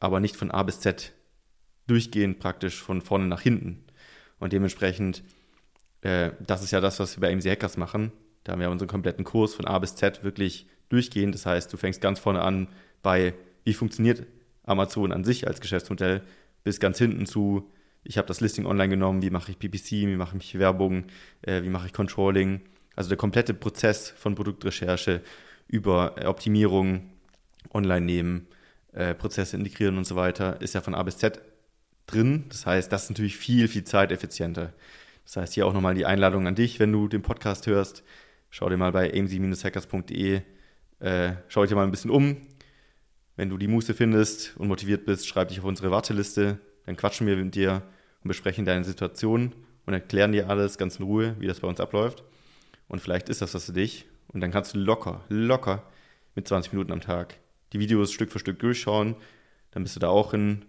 aber 0.00 0.20
nicht 0.20 0.36
von 0.36 0.50
A 0.50 0.62
bis 0.62 0.80
Z 0.80 1.12
durchgehend 1.92 2.38
praktisch 2.38 2.82
von 2.82 3.02
vorne 3.02 3.26
nach 3.26 3.42
hinten. 3.42 3.84
Und 4.38 4.54
dementsprechend, 4.54 5.22
äh, 6.00 6.30
das 6.40 6.62
ist 6.62 6.70
ja 6.70 6.80
das, 6.80 6.98
was 6.98 7.18
wir 7.18 7.20
bei 7.20 7.36
MC 7.36 7.50
Hackers 7.50 7.76
machen. 7.76 8.12
Da 8.44 8.52
haben 8.52 8.60
wir 8.60 8.70
unseren 8.70 8.88
kompletten 8.88 9.24
Kurs 9.24 9.54
von 9.54 9.66
A 9.66 9.78
bis 9.78 9.94
Z 9.94 10.24
wirklich 10.24 10.66
durchgehend. 10.88 11.34
Das 11.34 11.44
heißt, 11.44 11.70
du 11.70 11.76
fängst 11.76 12.00
ganz 12.00 12.18
vorne 12.18 12.40
an 12.40 12.68
bei, 13.02 13.34
wie 13.64 13.74
funktioniert 13.74 14.24
Amazon 14.64 15.12
an 15.12 15.22
sich 15.22 15.46
als 15.46 15.60
Geschäftsmodell, 15.60 16.22
bis 16.64 16.80
ganz 16.80 16.96
hinten 16.96 17.26
zu, 17.26 17.70
ich 18.04 18.16
habe 18.16 18.26
das 18.26 18.40
Listing 18.40 18.64
online 18.64 18.88
genommen, 18.88 19.20
wie 19.20 19.30
mache 19.30 19.50
ich 19.50 19.58
PPC, 19.58 19.90
wie 20.08 20.16
mache 20.16 20.38
ich 20.38 20.58
Werbung, 20.58 21.04
äh, 21.42 21.62
wie 21.62 21.68
mache 21.68 21.88
ich 21.88 21.92
Controlling, 21.92 22.62
also 22.96 23.10
der 23.10 23.18
komplette 23.18 23.52
Prozess 23.52 24.08
von 24.08 24.34
Produktrecherche 24.34 25.20
über 25.68 26.14
äh, 26.16 26.24
Optimierung, 26.24 27.10
online 27.74 28.06
nehmen, 28.06 28.46
äh, 28.92 29.14
Prozesse 29.14 29.56
integrieren 29.56 29.98
und 29.98 30.06
so 30.06 30.16
weiter, 30.16 30.60
ist 30.62 30.74
ja 30.74 30.80
von 30.80 30.94
A 30.94 31.02
bis 31.02 31.18
Z 31.18 31.40
drin. 32.06 32.44
Das 32.48 32.66
heißt, 32.66 32.92
das 32.92 33.04
ist 33.04 33.10
natürlich 33.10 33.36
viel, 33.36 33.68
viel 33.68 33.84
zeiteffizienter. 33.84 34.72
Das 35.24 35.36
heißt, 35.36 35.54
hier 35.54 35.66
auch 35.66 35.72
nochmal 35.72 35.94
die 35.94 36.06
Einladung 36.06 36.46
an 36.46 36.54
dich, 36.54 36.80
wenn 36.80 36.92
du 36.92 37.08
den 37.08 37.22
Podcast 37.22 37.66
hörst. 37.66 38.02
Schau 38.50 38.68
dir 38.68 38.76
mal 38.76 38.92
bei 38.92 39.12
amc-hackers.de, 39.12 40.42
äh, 41.00 41.32
schau 41.48 41.64
dir 41.64 41.74
mal 41.74 41.84
ein 41.84 41.90
bisschen 41.90 42.10
um. 42.10 42.36
Wenn 43.36 43.48
du 43.48 43.56
die 43.56 43.68
Muße 43.68 43.94
findest 43.94 44.56
und 44.56 44.68
motiviert 44.68 45.06
bist, 45.06 45.26
schreib 45.26 45.48
dich 45.48 45.60
auf 45.60 45.64
unsere 45.64 45.90
Warteliste. 45.90 46.58
Dann 46.84 46.96
quatschen 46.96 47.26
wir 47.26 47.36
mit 47.36 47.54
dir 47.54 47.82
und 48.22 48.28
besprechen 48.28 48.64
deine 48.64 48.84
Situation 48.84 49.54
und 49.86 49.94
erklären 49.94 50.32
dir 50.32 50.50
alles 50.50 50.76
ganz 50.76 50.96
in 50.96 51.04
Ruhe, 51.06 51.36
wie 51.38 51.46
das 51.46 51.60
bei 51.60 51.68
uns 51.68 51.80
abläuft. 51.80 52.24
Und 52.88 53.00
vielleicht 53.00 53.28
ist 53.28 53.40
das 53.40 53.54
was 53.54 53.66
für 53.66 53.72
dich. 53.72 54.06
Und 54.28 54.40
dann 54.40 54.50
kannst 54.50 54.74
du 54.74 54.78
locker, 54.78 55.24
locker 55.28 55.82
mit 56.34 56.46
20 56.46 56.72
Minuten 56.72 56.92
am 56.92 57.00
Tag 57.00 57.36
die 57.72 57.78
Videos 57.78 58.12
Stück 58.12 58.30
für 58.30 58.38
Stück 58.38 58.58
durchschauen. 58.58 59.16
Dann 59.70 59.82
bist 59.82 59.96
du 59.96 60.00
da 60.00 60.08
auch 60.08 60.34
in, 60.34 60.64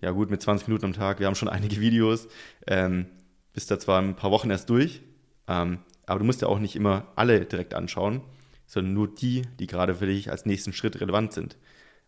ja 0.00 0.10
gut, 0.10 0.30
mit 0.30 0.42
20 0.42 0.68
Minuten 0.68 0.86
am 0.86 0.92
Tag. 0.92 1.20
Wir 1.20 1.26
haben 1.26 1.34
schon 1.34 1.48
einige 1.50 1.80
Videos. 1.80 2.28
Ähm, 2.66 3.06
bist 3.52 3.70
da 3.70 3.78
zwar 3.78 4.00
ein 4.00 4.16
paar 4.16 4.30
Wochen 4.30 4.50
erst 4.50 4.68
durch, 4.70 5.00
ähm, 5.48 5.78
aber 6.06 6.18
du 6.18 6.24
musst 6.24 6.42
ja 6.42 6.48
auch 6.48 6.58
nicht 6.58 6.76
immer 6.76 7.12
alle 7.16 7.46
direkt 7.46 7.74
anschauen, 7.74 8.20
sondern 8.66 8.92
nur 8.92 9.14
die, 9.14 9.42
die 9.58 9.66
gerade 9.66 9.94
für 9.94 10.06
dich 10.06 10.30
als 10.30 10.46
nächsten 10.46 10.72
Schritt 10.72 11.00
relevant 11.00 11.32
sind. 11.32 11.56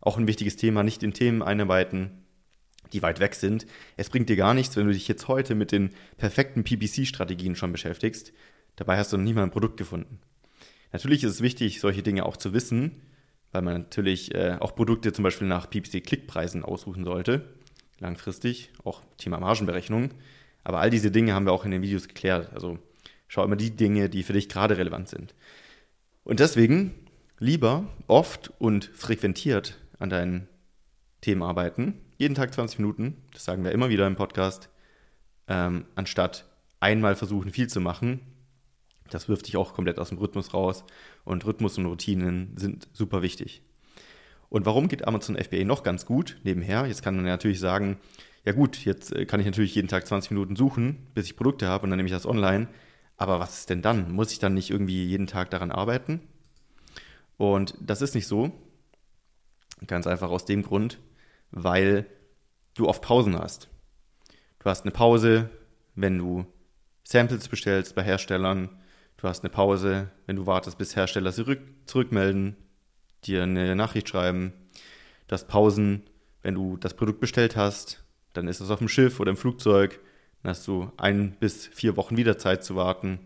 Auch 0.01 0.19
ein 0.19 0.29
wichtiges 0.29 0.57
Thema, 0.57 0.83
nicht 0.83 1.03
in 1.03 1.13
Themen 1.13 1.43
einarbeiten, 1.43 2.25
die 2.93 3.03
weit 3.03 3.21
weg 3.21 3.35
sind. 3.35 3.67
Es 3.97 4.11
bringt 4.11 4.29
dir 4.29 4.37
gar 4.37 4.55
nichts, 4.55 4.77
wenn 4.77 4.87
du 4.87 4.93
dich 4.93 5.09
jetzt 5.09 5.29
heute 5.29 5.55
mit 5.55 5.73
den 5.73 5.91
perfekten 6.17 6.65
PPC-Strategien 6.65 7.57
schon 7.57 7.73
beschäftigst, 7.73 8.33
Dabei 8.79 8.97
hast 8.97 9.13
du 9.13 9.17
noch 9.17 9.25
nie 9.25 9.35
mal 9.35 9.43
ein 9.43 9.51
Produkt 9.51 9.77
gefunden. 9.77 10.21
Natürlich 10.93 11.25
ist 11.25 11.33
es 11.33 11.41
wichtig, 11.41 11.81
solche 11.81 12.05
Dinge 12.05 12.25
auch 12.25 12.37
zu 12.37 12.53
wissen, 12.53 13.03
weil 13.51 13.63
man 13.63 13.75
natürlich 13.83 14.33
äh, 14.37 14.57
auch 14.61 14.77
Produkte 14.77 15.13
zum 15.13 15.25
Beispiel 15.25 15.49
nach 15.49 15.69
PPC-Klickpreisen 15.69 16.63
aussuchen 16.63 17.05
sollte, 17.05 17.45
langfristig, 17.99 18.71
auch 18.85 19.03
Thema 19.17 19.41
Margenberechnung. 19.41 20.11
Aber 20.65 20.81
all 20.81 20.91
diese 20.91 21.11
Dinge 21.11 21.35
haben 21.35 21.47
wir 21.47 21.53
auch 21.53 21.65
in 21.65 21.71
den 21.71 21.83
Videos 21.83 22.09
geklärt. 22.09 22.53
Also 22.53 22.79
schau 23.27 23.45
immer 23.45 23.57
die 23.57 23.75
Dinge, 23.75 24.09
die 24.09 24.23
für 24.23 24.33
dich 24.33 24.49
gerade 24.49 24.77
relevant 24.77 25.09
sind. 25.09 25.35
Und 26.25 26.41
deswegen 26.41 26.95
lieber 27.39 27.87
oft 28.07 28.53
und 28.59 28.85
frequentiert 28.87 29.79
an 29.99 30.11
deinen 30.11 30.49
Themen 31.21 31.43
arbeiten 31.43 32.01
jeden 32.19 32.35
Tag 32.35 32.53
20 32.53 32.81
Minuten, 32.81 33.17
das 33.33 33.45
sagen 33.45 33.65
wir 33.65 33.73
immer 33.73 33.89
wieder 33.89 34.07
im 34.07 34.17
Podcast, 34.17 34.69
ähm, 35.47 35.87
anstatt 35.95 36.45
einmal 36.81 37.15
versuchen, 37.15 37.51
viel 37.51 37.69
zu 37.69 37.81
machen. 37.81 38.21
Das 39.09 39.29
wirft 39.29 39.47
dich 39.47 39.57
auch 39.57 39.73
komplett 39.73 39.99
aus 39.99 40.11
dem 40.11 40.19
Rhythmus 40.19 40.53
raus. 40.53 40.85
Und 41.25 41.47
Rhythmus 41.47 41.79
und 41.79 41.87
Routinen 41.87 42.57
sind 42.57 42.89
super 42.93 43.23
wichtig. 43.23 43.63
Und 44.51 44.67
warum 44.67 44.89
geht 44.89 45.07
Amazon 45.07 45.37
FBA 45.37 45.65
noch 45.65 45.83
ganz 45.83 46.07
gut 46.07 46.39
nebenher? 46.43 46.87
Jetzt 46.87 47.03
kann 47.03 47.17
man 47.17 47.25
natürlich 47.25 47.61
sagen, 47.61 47.99
ja 48.45 48.53
gut, 48.53 48.85
jetzt 48.85 49.13
äh, 49.13 49.27
kann 49.27 49.41
ich 49.41 49.47
natürlich 49.47 49.75
jeden 49.75 49.89
Tag 49.89 50.07
20 50.07 50.31
Minuten 50.31 50.57
suchen, 50.57 51.07
bis 51.15 51.27
ich 51.27 51.37
Produkte 51.37 51.69
habe 51.69 51.85
und 51.85 51.91
dann 51.91 51.99
nehme 51.99 52.07
ich 52.07 52.15
das 52.15 52.27
online. 52.27 52.69
Aber 53.17 53.41
was 53.41 53.59
ist 53.59 53.71
denn 53.71 53.83
dann? 53.83 54.13
Muss 54.13 54.33
ich 54.33 54.39
dann 54.39 54.55
nicht 54.55 54.71
irgendwie 54.71 55.05
jeden 55.05 55.27
Tag 55.27 55.51
daran 55.51 55.73
arbeiten? 55.73 56.21
Und 57.37 57.75
das 57.81 58.01
ist 58.01 58.15
nicht 58.15 58.27
so. 58.27 58.53
Ganz 59.87 60.07
einfach 60.07 60.31
aus 60.31 60.45
dem 60.45 60.63
Grund, 60.63 60.99
weil 61.51 62.07
du 62.75 62.89
oft 62.89 63.03
Pausen 63.03 63.39
hast. 63.39 63.69
Du 64.61 64.71
hast 64.71 64.83
eine 64.83 64.93
Pause, 64.93 65.51
wenn 65.95 66.19
du 66.19 66.47
Samples 67.05 67.49
bestellst 67.49 67.95
bei 67.95 68.03
Herstellern. 68.03 68.71
Du 69.17 69.29
hast 69.29 69.43
eine 69.43 69.51
Pause, 69.51 70.11
wenn 70.27 70.37
du 70.37 70.47
wartest, 70.47 70.79
bis 70.79 70.97
Hersteller 70.97 71.33
sie 71.33 71.59
zurückmelden, 71.87 72.57
dir 73.25 73.43
eine 73.43 73.75
Nachricht 73.77 74.09
schreiben. 74.09 74.53
Du 75.27 75.33
hast 75.33 75.49
Pausen, 75.49 76.03
wenn 76.43 76.55
du 76.55 76.77
das 76.77 76.95
Produkt 76.95 77.21
bestellt 77.21 77.57
hast, 77.57 78.05
dann 78.33 78.49
ist 78.49 78.61
es 78.61 78.71
auf 78.71 78.79
dem 78.79 78.89
Schiff 78.89 79.21
oder 79.21 79.31
im 79.31 79.37
Flugzeug. 79.37 80.01
Dann 80.43 80.51
hast 80.51 80.67
du 80.69 80.93
ein 80.97 81.37
bis 81.41 81.67
vier 81.67 81.97
Wochen 81.97 82.17
wieder 82.17 82.39
Zeit 82.39 82.65
zu 82.65 82.77
warten. 82.77 83.19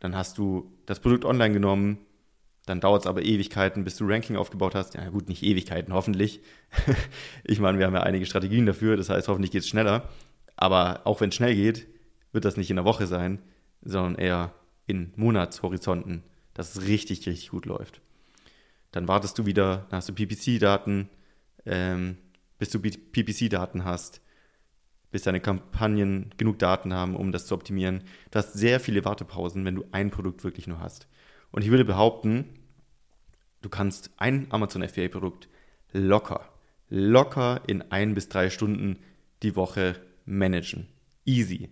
Dann 0.00 0.16
hast 0.16 0.38
du 0.38 0.72
das 0.86 1.00
Produkt 1.00 1.24
online 1.24 1.52
genommen. 1.52 1.98
Dann 2.66 2.80
dauert 2.80 3.02
es 3.02 3.06
aber 3.06 3.22
Ewigkeiten, 3.22 3.84
bis 3.84 3.96
du 3.96 4.06
Ranking 4.06 4.36
aufgebaut 4.36 4.74
hast. 4.74 4.94
Ja 4.94 5.08
gut, 5.10 5.28
nicht 5.28 5.42
Ewigkeiten, 5.42 5.92
hoffentlich. 5.92 6.40
ich 7.44 7.60
meine, 7.60 7.78
wir 7.78 7.86
haben 7.86 7.94
ja 7.94 8.02
einige 8.02 8.24
Strategien 8.24 8.64
dafür. 8.64 8.96
Das 8.96 9.10
heißt, 9.10 9.28
hoffentlich 9.28 9.50
geht 9.50 9.62
es 9.62 9.68
schneller. 9.68 10.08
Aber 10.56 11.02
auch 11.04 11.20
wenn 11.20 11.28
es 11.28 11.34
schnell 11.34 11.54
geht, 11.54 11.86
wird 12.32 12.44
das 12.44 12.56
nicht 12.56 12.70
in 12.70 12.76
der 12.76 12.84
Woche 12.84 13.06
sein, 13.06 13.40
sondern 13.82 14.14
eher 14.16 14.54
in 14.86 15.12
Monatshorizonten, 15.16 16.22
dass 16.54 16.74
es 16.74 16.86
richtig, 16.86 17.26
richtig 17.26 17.50
gut 17.50 17.66
läuft. 17.66 18.00
Dann 18.94 19.08
wartest 19.08 19.36
du 19.40 19.44
wieder, 19.44 19.86
dann 19.90 19.96
hast 19.96 20.08
du 20.08 20.12
PPC-Daten, 20.12 21.10
ähm, 21.66 22.16
bis 22.58 22.70
du 22.70 22.78
PPC-Daten 22.78 23.84
hast, 23.84 24.20
bis 25.10 25.22
deine 25.22 25.40
Kampagnen 25.40 26.32
genug 26.36 26.60
Daten 26.60 26.94
haben, 26.94 27.16
um 27.16 27.32
das 27.32 27.46
zu 27.46 27.56
optimieren. 27.56 28.04
Du 28.30 28.38
hast 28.38 28.52
sehr 28.52 28.78
viele 28.78 29.04
Wartepausen, 29.04 29.64
wenn 29.64 29.74
du 29.74 29.84
ein 29.90 30.12
Produkt 30.12 30.44
wirklich 30.44 30.68
nur 30.68 30.78
hast. 30.78 31.08
Und 31.50 31.62
ich 31.62 31.70
würde 31.70 31.84
behaupten, 31.84 32.44
du 33.62 33.68
kannst 33.68 34.12
ein 34.16 34.46
Amazon 34.50 34.88
FBA-Produkt 34.88 35.48
locker, 35.92 36.48
locker 36.88 37.62
in 37.66 37.82
ein 37.90 38.14
bis 38.14 38.28
drei 38.28 38.48
Stunden 38.48 39.00
die 39.42 39.56
Woche 39.56 39.96
managen. 40.24 40.86
Easy. 41.24 41.68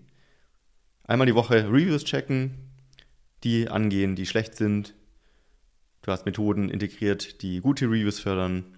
Einmal 1.05 1.29
die 1.29 1.37
Woche 1.37 1.69
Reviews 1.71 2.02
checken, 2.02 2.73
die 3.45 3.69
angehen, 3.69 4.17
die 4.17 4.26
schlecht 4.26 4.57
sind. 4.57 4.95
Du 6.02 6.11
hast 6.11 6.26
Methoden 6.26 6.68
integriert, 6.68 7.42
die 7.42 7.61
gute 7.61 7.87
Reviews 7.87 8.18
fördern 8.18 8.76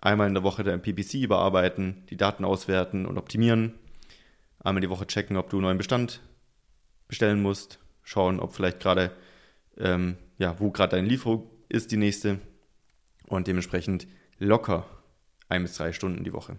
einmal 0.00 0.28
in 0.28 0.34
der 0.34 0.42
Woche 0.42 0.64
dein 0.64 0.82
PPC 0.82 1.14
überarbeiten, 1.14 2.04
die 2.10 2.16
Daten 2.16 2.44
auswerten 2.44 3.06
und 3.06 3.18
optimieren. 3.18 3.74
Einmal 4.60 4.80
die 4.80 4.90
Woche 4.90 5.06
checken, 5.06 5.36
ob 5.36 5.50
du 5.50 5.56
einen 5.56 5.64
neuen 5.64 5.78
Bestand 5.78 6.20
bestellen 7.08 7.42
musst. 7.42 7.78
Schauen, 8.02 8.40
ob 8.40 8.54
vielleicht 8.54 8.80
gerade, 8.80 9.12
ähm, 9.78 10.16
ja, 10.38 10.58
wo 10.58 10.70
gerade 10.70 10.96
deine 10.96 11.08
Lieferung 11.08 11.50
ist, 11.68 11.90
die 11.90 11.96
nächste. 11.96 12.38
Und 13.26 13.46
dementsprechend 13.46 14.06
locker 14.38 14.86
ein 15.48 15.62
bis 15.62 15.76
drei 15.76 15.92
Stunden 15.92 16.24
die 16.24 16.32
Woche. 16.32 16.56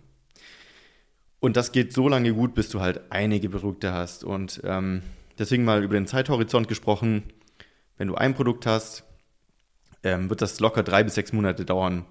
Und 1.40 1.58
das 1.58 1.72
geht 1.72 1.94
so 1.94 2.08
lange 2.10 2.34
gut, 2.34 2.54
bis 2.54 2.70
du 2.70 2.80
halt 2.80 3.12
einige 3.12 3.50
Produkte 3.50 3.92
hast. 3.92 4.24
Und 4.24 4.62
ähm, 4.64 5.02
deswegen 5.38 5.66
mal 5.66 5.84
über 5.84 5.96
den 5.96 6.08
Zeithorizont 6.08 6.68
gesprochen. 6.68 7.24
Wenn 7.98 8.08
du 8.08 8.16
ein 8.16 8.36
Produkt 8.36 8.66
hast, 8.66 9.05
ähm, 10.06 10.30
wird 10.30 10.42
das 10.42 10.60
locker 10.60 10.84
drei 10.84 11.04
bis 11.04 11.16
sechs 11.16 11.34
Monate 11.34 11.66
dauern, 11.66 12.06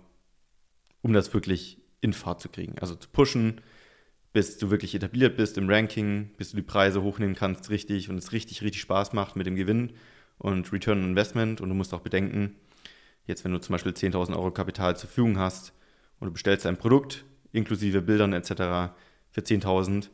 um 1.00 1.12
das 1.12 1.32
wirklich 1.32 1.80
in 2.00 2.12
Fahrt 2.12 2.40
zu 2.40 2.48
kriegen. 2.48 2.76
Also 2.80 2.96
zu 2.96 3.08
pushen, 3.08 3.60
bis 4.32 4.58
du 4.58 4.68
wirklich 4.70 4.96
etabliert 4.96 5.36
bist 5.36 5.56
im 5.56 5.70
Ranking, 5.70 6.32
bis 6.36 6.50
du 6.50 6.56
die 6.56 6.62
Preise 6.62 7.02
hochnehmen 7.02 7.36
kannst 7.36 7.70
richtig 7.70 8.10
und 8.10 8.18
es 8.18 8.32
richtig, 8.32 8.62
richtig 8.62 8.82
Spaß 8.82 9.12
macht 9.12 9.36
mit 9.36 9.46
dem 9.46 9.54
Gewinn 9.54 9.92
und 10.38 10.72
Return 10.72 10.98
on 10.98 11.10
Investment. 11.10 11.60
Und 11.60 11.68
du 11.68 11.74
musst 11.76 11.94
auch 11.94 12.00
bedenken, 12.00 12.56
jetzt 13.26 13.44
wenn 13.44 13.52
du 13.52 13.60
zum 13.60 13.74
Beispiel 13.74 13.92
10.000 13.92 14.36
Euro 14.36 14.50
Kapital 14.50 14.96
zur 14.96 15.08
Verfügung 15.08 15.38
hast 15.38 15.72
und 16.18 16.26
du 16.26 16.32
bestellst 16.32 16.66
ein 16.66 16.76
Produkt 16.76 17.24
inklusive 17.52 18.02
Bildern 18.02 18.32
etc. 18.32 18.92
für 19.30 19.40
10.000, 19.40 20.08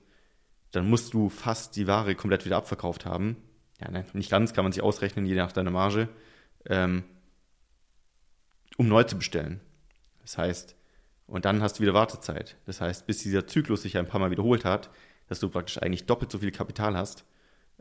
dann 0.72 0.90
musst 0.90 1.14
du 1.14 1.30
fast 1.30 1.76
die 1.76 1.86
Ware 1.86 2.14
komplett 2.14 2.44
wieder 2.44 2.58
abverkauft 2.58 3.06
haben. 3.06 3.36
Ja, 3.80 4.04
nicht 4.12 4.30
ganz, 4.30 4.52
kann 4.52 4.66
man 4.66 4.72
sich 4.72 4.82
ausrechnen, 4.82 5.24
je 5.24 5.34
nach 5.34 5.52
deiner 5.52 5.70
Marge, 5.70 6.10
ähm, 6.66 7.04
um 8.76 8.88
neu 8.88 9.04
zu 9.04 9.16
bestellen. 9.16 9.60
Das 10.22 10.38
heißt, 10.38 10.76
und 11.26 11.44
dann 11.44 11.62
hast 11.62 11.78
du 11.78 11.82
wieder 11.82 11.94
Wartezeit. 11.94 12.56
Das 12.66 12.80
heißt, 12.80 13.06
bis 13.06 13.18
dieser 13.22 13.46
Zyklus 13.46 13.82
sich 13.82 13.96
ein 13.96 14.06
paar 14.06 14.20
Mal 14.20 14.30
wiederholt 14.30 14.64
hat, 14.64 14.90
dass 15.28 15.38
du 15.38 15.48
praktisch 15.48 15.80
eigentlich 15.80 16.06
doppelt 16.06 16.32
so 16.32 16.38
viel 16.38 16.50
Kapital 16.50 16.96
hast. 16.96 17.24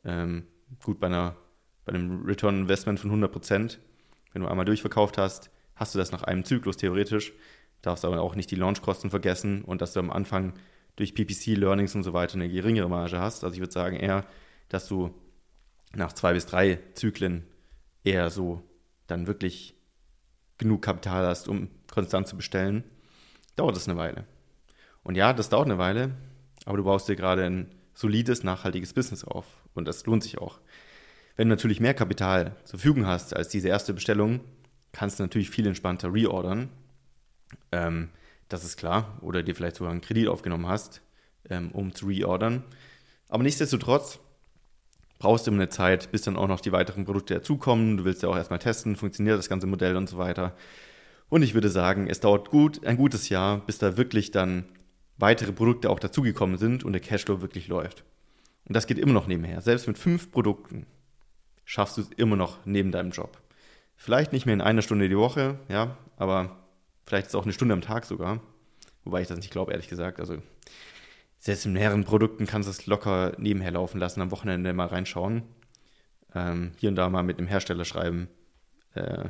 Ähm, 0.06 0.46
gut, 0.84 1.00
bei, 1.00 1.08
einer, 1.08 1.36
bei 1.84 1.94
einem 1.94 2.24
Return 2.26 2.60
Investment 2.60 3.00
von 3.00 3.10
100 3.10 3.32
Prozent, 3.32 3.80
wenn 4.34 4.44
du 4.44 4.48
einmal 4.48 4.66
durchverkauft 4.66 5.18
hast, 5.18 5.50
hast 5.76 5.96
du 5.96 6.00
das 6.00 6.12
nach 6.12 6.24
einem 6.24 6.46
Zyklus 6.46 6.78
theoretisch. 6.78 7.34
Darfst 7.82 8.06
aber 8.06 8.22
auch 8.22 8.36
nicht 8.36 8.52
die 8.52 8.56
Launchkosten 8.56 9.10
vergessen 9.10 9.64
und 9.64 9.82
dass 9.82 9.94
du 9.94 10.00
am 10.00 10.12
Anfang 10.12 10.54
durch 10.96 11.16
PPC, 11.16 11.58
Learnings 11.58 11.96
und 11.96 12.04
so 12.04 12.14
weiter 12.14 12.36
eine 12.36 12.50
geringere 12.50 12.90
Marge 12.90 13.20
hast. 13.20 13.44
Also 13.44 13.56
ich 13.56 13.62
würde 13.62 13.74
sagen 13.74 13.96
eher, 13.96 14.26
dass 14.68 14.88
du 14.88 15.14
nach 15.96 16.14
zwei 16.14 16.34
bis 16.34 16.46
drei 16.46 16.80
Zyklen 16.94 17.48
eher 18.04 18.30
so 18.30 18.62
dann 19.08 19.26
wirklich 19.26 19.76
genug 20.60 20.84
Kapital 20.84 21.26
hast, 21.26 21.48
um 21.48 21.70
konstant 21.90 22.28
zu 22.28 22.38
bestellen 22.38 22.84
dauert 23.60 23.76
es 23.76 23.88
eine 23.88 23.98
Weile. 23.98 24.26
Und 25.04 25.16
ja, 25.16 25.34
das 25.34 25.50
dauert 25.50 25.68
eine 25.68 25.78
Weile, 25.78 26.12
aber 26.66 26.78
du 26.78 26.84
baust 26.84 27.10
dir 27.10 27.16
gerade 27.16 27.46
ein 27.46 27.76
solides, 27.94 28.44
nachhaltiges 28.44 28.94
Business 28.94 29.24
auf. 29.24 29.46
Und 29.74 29.86
das 29.86 30.06
lohnt 30.06 30.24
sich 30.24 30.38
auch. 30.38 30.60
Wenn 31.36 31.50
du 31.50 31.56
natürlich 31.56 31.80
mehr 31.80 31.94
Kapital 31.94 32.56
zur 32.64 32.80
Verfügung 32.80 33.06
hast 33.06 33.36
als 33.36 33.50
diese 33.50 33.68
erste 33.68 33.94
Bestellung, 33.94 34.42
kannst 34.92 35.20
du 35.20 35.24
natürlich 35.24 35.50
viel 35.50 35.68
entspannter 35.68 36.14
reordern. 36.14 36.70
Ähm, 37.72 38.10
das 38.48 38.64
ist 38.64 38.78
klar. 38.78 39.18
Oder 39.22 39.44
dir 39.44 39.56
vielleicht 39.56 39.76
sogar 39.76 39.92
einen 39.92 40.02
Kredit 40.02 40.28
aufgenommen 40.28 40.68
hast, 40.68 41.02
ähm, 41.50 41.72
um 41.72 41.94
zu 41.94 42.08
reordern. 42.08 42.64
Aber 43.28 43.44
nichtsdestotrotz 43.44 44.20
brauchst 45.20 45.46
du 45.46 45.52
immer 45.52 45.62
eine 45.62 45.70
Zeit, 45.70 46.12
bis 46.12 46.24
dann 46.24 46.38
auch 46.38 46.48
noch 46.48 46.62
die 46.62 46.72
weiteren 46.72 47.06
Produkte 47.06 47.36
dazukommen. 47.36 47.98
Du 47.98 48.06
willst 48.06 48.24
ja 48.24 48.30
auch 48.30 48.38
erstmal 48.38 48.60
testen, 48.60 48.96
funktioniert 48.96 49.38
das 49.38 49.50
ganze 49.50 49.68
Modell 49.68 49.96
und 49.96 50.10
so 50.10 50.18
weiter. 50.18 50.56
Und 51.28 51.44
ich 51.44 51.54
würde 51.54 51.70
sagen, 51.70 52.08
es 52.08 52.22
dauert 52.22 52.50
gut, 52.50 52.84
ein 52.86 52.98
gutes 52.98 53.30
Jahr, 53.30 53.60
bis 53.60 53.78
da 53.78 53.98
wirklich 53.98 54.32
dann 54.32 54.66
weitere 55.18 55.52
Produkte 55.52 55.90
auch 55.90 56.00
dazugekommen 56.00 56.58
sind 56.58 56.84
und 56.84 56.94
der 56.94 57.02
Cashflow 57.02 57.42
wirklich 57.42 57.68
läuft. 57.68 58.04
Und 58.66 58.76
das 58.76 58.88
geht 58.88 58.98
immer 58.98 59.14
noch 59.14 59.28
nebenher. 59.28 59.62
Selbst 59.62 59.88
mit 59.88 59.98
fünf 59.98 60.32
Produkten 60.32 60.88
schaffst 61.66 61.98
du 61.98 62.02
es 62.02 62.10
immer 62.16 62.36
noch 62.36 62.66
neben 62.66 62.92
deinem 62.92 63.12
Job. 63.12 63.38
Vielleicht 63.96 64.32
nicht 64.32 64.46
mehr 64.46 64.54
in 64.54 64.62
einer 64.62 64.82
Stunde 64.82 65.10
die 65.10 65.18
Woche, 65.18 65.60
ja, 65.68 65.98
aber 66.16 66.58
vielleicht 67.06 67.28
ist 67.28 67.34
es 67.34 67.36
auch 67.36 67.44
eine 67.44 67.54
Stunde 67.54 67.74
am 67.74 67.82
Tag 67.82 68.06
sogar. 68.06 68.40
Wobei 69.04 69.22
ich 69.22 69.28
das 69.28 69.38
nicht 69.38 69.52
glaube, 69.52 69.74
ehrlich 69.74 69.90
gesagt. 69.90 70.20
Also 70.20 70.38
selbst 71.40 71.66
in 71.66 71.74
mehreren 71.74 72.04
Produkten 72.04 72.46
kannst 72.46 72.68
du 72.68 72.72
es 72.72 72.86
locker 72.86 73.34
nebenher 73.38 73.72
laufen 73.72 74.00
lassen, 74.00 74.22
am 74.22 74.32
Wochenende 74.32 74.74
mal 74.74 74.88
reinschauen. 74.88 75.44
Ähm, 76.36 76.74
hier 76.78 76.90
und 76.90 76.96
da 76.96 77.10
mal 77.10 77.24
mit 77.24 77.38
einem 77.38 77.48
Hersteller 77.48 77.86
schreiben. 77.86 78.28
Äh, 78.94 79.30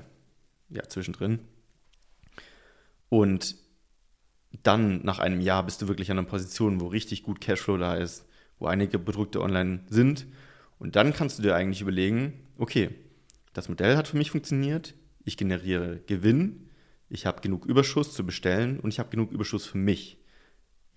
ja, 0.70 0.84
zwischendrin. 0.84 1.40
Und 3.10 3.56
dann 4.64 5.04
nach 5.04 5.20
einem 5.20 5.42
Jahr 5.42 5.64
bist 5.64 5.82
du 5.82 5.88
wirklich 5.88 6.12
an 6.12 6.18
einer 6.18 6.28
Position, 6.28 6.82
wo 6.82 6.88
richtig 6.88 7.24
gut 7.24 7.42
Cashflow 7.42 7.78
da 7.78 7.96
ist, 7.96 8.26
wo 8.58 8.66
einige 8.66 9.00
Produkte 9.00 9.42
online 9.42 9.82
sind. 9.88 10.26
Und 10.80 10.96
dann 10.96 11.14
kannst 11.14 11.38
du 11.38 11.44
dir 11.44 11.56
eigentlich 11.56 11.82
überlegen, 11.82 12.48
okay, 12.58 12.90
das 13.54 13.70
Modell 13.70 13.98
hat 13.98 14.08
für 14.08 14.18
mich 14.18 14.32
funktioniert, 14.32 14.96
ich 15.24 15.38
generiere 15.38 16.00
Gewinn, 16.08 16.70
ich 17.10 17.26
habe 17.26 17.42
genug 17.42 17.66
Überschuss 17.66 18.14
zu 18.14 18.26
bestellen 18.26 18.80
und 18.80 18.94
ich 18.94 19.00
habe 19.00 19.10
genug 19.10 19.32
Überschuss 19.32 19.66
für 19.66 19.78
mich. 19.78 20.18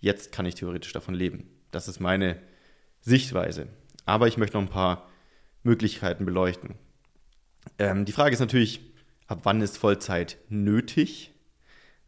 Jetzt 0.02 0.32
kann 0.32 0.46
ich 0.46 0.56
theoretisch 0.56 0.92
davon 0.92 1.14
leben. 1.14 1.48
Das 1.70 1.86
ist 1.86 2.00
meine 2.00 2.36
Sichtweise. 3.00 3.68
Aber 4.04 4.26
ich 4.26 4.36
möchte 4.36 4.56
noch 4.56 4.64
ein 4.64 4.68
paar 4.68 5.08
Möglichkeiten 5.62 6.24
beleuchten. 6.24 6.74
Ähm, 7.78 8.04
die 8.04 8.10
Frage 8.10 8.32
ist 8.32 8.40
natürlich, 8.40 8.80
ab 9.28 9.42
wann 9.44 9.60
ist 9.60 9.78
Vollzeit 9.78 10.38
nötig? 10.48 11.30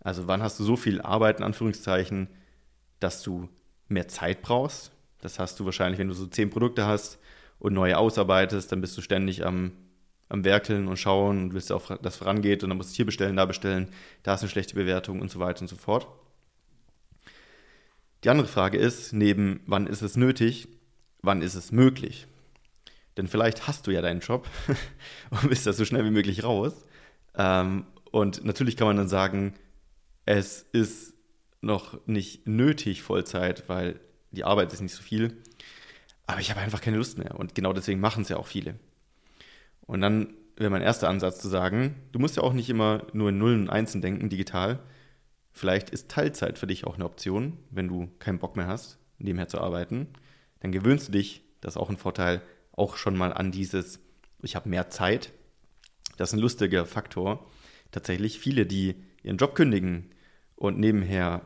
Also 0.01 0.27
wann 0.27 0.43
hast 0.43 0.59
du 0.59 0.65
so 0.65 0.75
viel 0.75 1.01
Arbeit 1.01 1.39
in 1.39 1.45
Anführungszeichen, 1.45 2.27
dass 2.99 3.23
du 3.23 3.49
mehr 3.87 4.09
Zeit 4.09 4.43
brauchst? 4.43 4.91
Das 5.21 5.39
hast 5.39 5.61
du 5.61 5.65
wahrscheinlich, 5.65 6.01
wenn 6.01 6.09
du 6.09 6.15
so 6.15 6.27
zehn 6.27 6.51
Produkte 6.51 6.87
hast 6.87 7.21
und 7.61 7.75
neue 7.75 7.97
ausarbeitest, 7.97 8.73
dann 8.73 8.81
bist 8.81 8.99
du 8.99 9.03
ständig 9.03 9.47
am, 9.47 9.71
am 10.29 10.45
Werkeln 10.45 10.89
und 10.89 10.97
schauen 10.97 11.45
und 11.45 11.55
willst 11.55 11.71
auch, 11.71 11.87
dass 11.87 12.01
das 12.01 12.17
vorangeht 12.17 12.65
und 12.65 12.71
dann 12.71 12.77
musst 12.77 12.91
du 12.91 12.97
hier 12.97 13.07
bestellen, 13.07 13.37
da 13.37 13.45
bestellen, 13.45 13.89
da 14.25 14.35
ist 14.35 14.41
eine 14.41 14.51
schlechte 14.51 14.75
Bewertung 14.75 15.21
und 15.21 15.31
so 15.31 15.39
weiter 15.39 15.61
und 15.61 15.69
so 15.69 15.77
fort. 15.77 16.09
Die 18.25 18.31
andere 18.31 18.49
Frage 18.49 18.78
ist, 18.78 19.12
neben 19.12 19.61
wann 19.66 19.87
ist 19.87 20.00
es 20.00 20.16
nötig, 20.16 20.69
wann 21.21 21.43
ist 21.43 21.54
es 21.54 21.73
möglich? 21.73 22.26
Denn 23.19 23.28
vielleicht 23.28 23.69
hast 23.69 23.87
du 23.87 23.90
ja 23.90 24.00
deinen 24.00 24.21
Job 24.21 24.49
und 25.31 25.50
bist 25.50 25.66
da 25.66 25.75
so 25.75 25.85
schnell 25.85 26.07
wie 26.07 26.11
möglich 26.11 26.43
raus. 26.43 26.73
Ähm, 27.37 27.85
und 28.11 28.43
natürlich 28.45 28.76
kann 28.78 28.87
man 28.87 28.97
dann 28.97 29.09
sagen, 29.09 29.52
es 30.25 30.62
ist 30.73 31.12
noch 31.61 31.99
nicht 32.07 32.47
nötig 32.47 33.02
Vollzeit, 33.02 33.69
weil 33.69 34.00
die 34.31 34.45
Arbeit 34.45 34.73
ist 34.73 34.81
nicht 34.81 34.95
so 34.95 35.02
viel. 35.02 35.37
Aber 36.26 36.40
ich 36.40 36.50
habe 36.50 36.61
einfach 36.61 36.81
keine 36.81 36.97
Lust 36.97 37.19
mehr. 37.19 37.38
Und 37.38 37.54
genau 37.54 37.75
deswegen 37.75 38.00
machen 38.00 38.23
es 38.23 38.31
ja 38.31 38.38
auch 38.38 38.47
viele. 38.47 38.76
Und 39.83 40.00
dann 40.00 40.33
wäre 40.57 40.71
mein 40.71 40.83
erster 40.83 41.11
Ansatz 41.11 41.40
zu 41.40 41.49
sagen, 41.49 41.95
du 42.12 42.19
musst 42.19 42.37
ja 42.37 42.43
auch 42.43 42.54
nicht 42.54 42.71
immer 42.71 43.07
nur 43.12 43.28
in 43.28 43.38
Nullen 43.38 43.62
und 43.62 43.71
Einsen 43.71 44.00
denken, 44.00 44.31
digital. 44.31 44.78
Vielleicht 45.57 45.91
ist 45.91 46.11
Teilzeit 46.11 46.59
für 46.59 46.67
dich 46.67 46.85
auch 46.85 46.97
eine 46.97 47.05
Option, 47.05 47.57
wenn 47.71 47.87
du 47.87 48.11
keinen 48.19 48.41
Bock 48.41 48.57
mehr 48.57 48.67
hast, 48.67 48.99
nebenher 49.19 49.47
zu 49.47 49.61
arbeiten. 49.61 50.09
Dann 50.59 50.73
gewöhnst 50.73 51.09
du 51.09 51.13
dich, 51.13 51.43
das 51.61 51.75
ist 51.75 51.81
auch 51.81 51.91
ein 51.91 51.97
Vorteil, 51.97 52.43
auch 52.73 52.97
schon 52.97 53.17
mal 53.17 53.33
an 53.33 53.53
dieses, 53.53 54.01
ich 54.43 54.57
habe 54.57 54.69
mehr 54.69 54.91
Zeit. 54.91 55.33
Das 56.17 56.31
ist 56.31 56.35
ein 56.35 56.41
lustiger 56.41 56.87
Faktor. 56.87 57.47
Tatsächlich 57.93 58.41
viele, 58.41 58.67
die 58.67 58.97
ihren 59.23 59.37
Job 59.37 59.55
kündigen 59.55 60.11
und 60.57 60.81
nebenher 60.81 61.43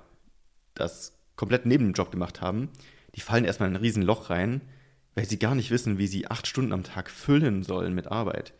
das 0.73 1.21
komplett 1.37 1.67
neben 1.67 1.85
dem 1.85 1.93
Job 1.93 2.11
gemacht 2.11 2.41
haben, 2.41 2.71
die 3.15 3.21
fallen 3.21 3.45
erstmal 3.45 3.69
in 3.69 3.77
ein 3.77 3.83
Riesenloch 3.83 4.31
rein, 4.31 4.63
weil 5.15 5.27
sie 5.27 5.39
gar 5.39 5.55
nicht 5.55 5.71
wissen, 5.71 5.99
wie 5.99 6.07
sie 6.07 6.29
acht 6.29 6.47
Stunden 6.47 6.73
am 6.73 6.83
Tag 6.83 7.11
füllen 7.11 7.63
sollen 7.63 7.95
mit 7.95 8.07
Arbeit. 8.07 8.55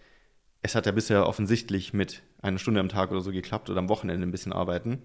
Es 0.61 0.75
hat 0.75 0.85
ja 0.85 0.93
bisher 0.93 1.27
offensichtlich 1.27 1.95
mit 1.95 2.23
einer 2.43 2.59
Stunde 2.59 2.81
am 2.81 2.91
Tag 2.91 3.11
oder 3.11 3.23
so 3.23 3.33
geklappt 3.33 3.71
oder 3.71 3.79
am 3.79 3.89
Wochenende 3.89 4.27
ein 4.27 4.31
bisschen 4.31 4.53
arbeiten. 4.53 5.03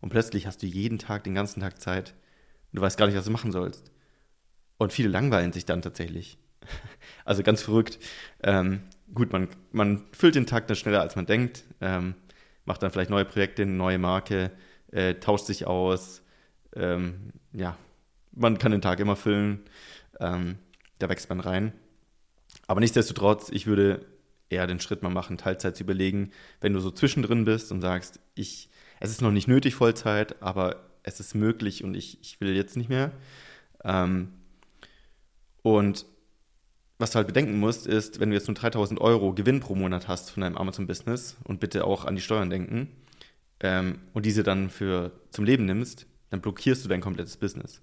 Und 0.00 0.10
plötzlich 0.10 0.46
hast 0.46 0.62
du 0.62 0.66
jeden 0.66 0.98
Tag, 0.98 1.24
den 1.24 1.34
ganzen 1.34 1.60
Tag 1.60 1.80
Zeit 1.80 2.14
und 2.72 2.76
du 2.76 2.82
weißt 2.82 2.98
gar 2.98 3.06
nicht, 3.06 3.16
was 3.16 3.24
du 3.24 3.30
machen 3.30 3.52
sollst. 3.52 3.90
Und 4.78 4.92
viele 4.92 5.08
langweilen 5.08 5.52
sich 5.52 5.64
dann 5.64 5.82
tatsächlich. 5.82 6.38
Also 7.24 7.42
ganz 7.42 7.62
verrückt. 7.62 7.98
Ähm, 8.42 8.82
gut, 9.12 9.32
man, 9.32 9.48
man 9.72 10.04
füllt 10.12 10.36
den 10.36 10.46
Tag 10.46 10.66
dann 10.68 10.76
schneller, 10.76 11.00
als 11.00 11.16
man 11.16 11.26
denkt, 11.26 11.64
ähm, 11.80 12.14
macht 12.64 12.82
dann 12.82 12.90
vielleicht 12.90 13.10
neue 13.10 13.24
Projekte, 13.24 13.62
eine 13.62 13.72
neue 13.72 13.98
Marke, 13.98 14.52
äh, 14.92 15.14
tauscht 15.14 15.46
sich 15.46 15.66
aus. 15.66 16.22
Ähm, 16.74 17.32
ja, 17.52 17.76
man 18.32 18.58
kann 18.58 18.72
den 18.72 18.80
Tag 18.80 19.00
immer 19.00 19.16
füllen. 19.16 19.60
Ähm, 20.20 20.58
da 20.98 21.08
wächst 21.08 21.28
man 21.28 21.40
rein. 21.40 21.72
Aber 22.66 22.80
nichtsdestotrotz, 22.80 23.50
ich 23.50 23.66
würde 23.66 24.04
eher 24.48 24.66
den 24.66 24.80
Schritt 24.80 25.02
mal 25.02 25.10
machen, 25.10 25.38
Teilzeit 25.38 25.76
zu 25.76 25.84
überlegen, 25.84 26.30
wenn 26.60 26.72
du 26.72 26.80
so 26.80 26.90
zwischendrin 26.90 27.44
bist 27.44 27.72
und 27.72 27.80
sagst, 27.80 28.20
ich, 28.34 28.68
es 29.00 29.10
ist 29.10 29.22
noch 29.22 29.30
nicht 29.30 29.48
nötig 29.48 29.74
Vollzeit, 29.74 30.42
aber 30.42 30.86
es 31.02 31.20
ist 31.20 31.34
möglich 31.34 31.84
und 31.84 31.94
ich, 31.94 32.20
ich 32.20 32.40
will 32.40 32.54
jetzt 32.54 32.76
nicht 32.76 32.88
mehr. 32.88 33.12
Ähm, 33.84 34.32
und 35.62 36.06
was 36.98 37.10
du 37.10 37.16
halt 37.16 37.26
bedenken 37.26 37.58
musst, 37.58 37.86
ist, 37.86 38.20
wenn 38.20 38.30
du 38.30 38.36
jetzt 38.36 38.48
nur 38.48 38.54
3000 38.54 39.00
Euro 39.00 39.34
Gewinn 39.34 39.60
pro 39.60 39.74
Monat 39.74 40.08
hast 40.08 40.30
von 40.30 40.40
deinem 40.40 40.56
Amazon-Business 40.56 41.36
und 41.44 41.60
bitte 41.60 41.84
auch 41.84 42.04
an 42.04 42.16
die 42.16 42.22
Steuern 42.22 42.50
denken 42.50 42.88
ähm, 43.60 44.00
und 44.14 44.24
diese 44.24 44.42
dann 44.42 44.70
für 44.70 45.12
zum 45.30 45.44
Leben 45.44 45.66
nimmst, 45.66 46.06
dann 46.30 46.40
blockierst 46.40 46.84
du 46.84 46.88
dein 46.88 47.00
komplettes 47.00 47.36
Business. 47.36 47.82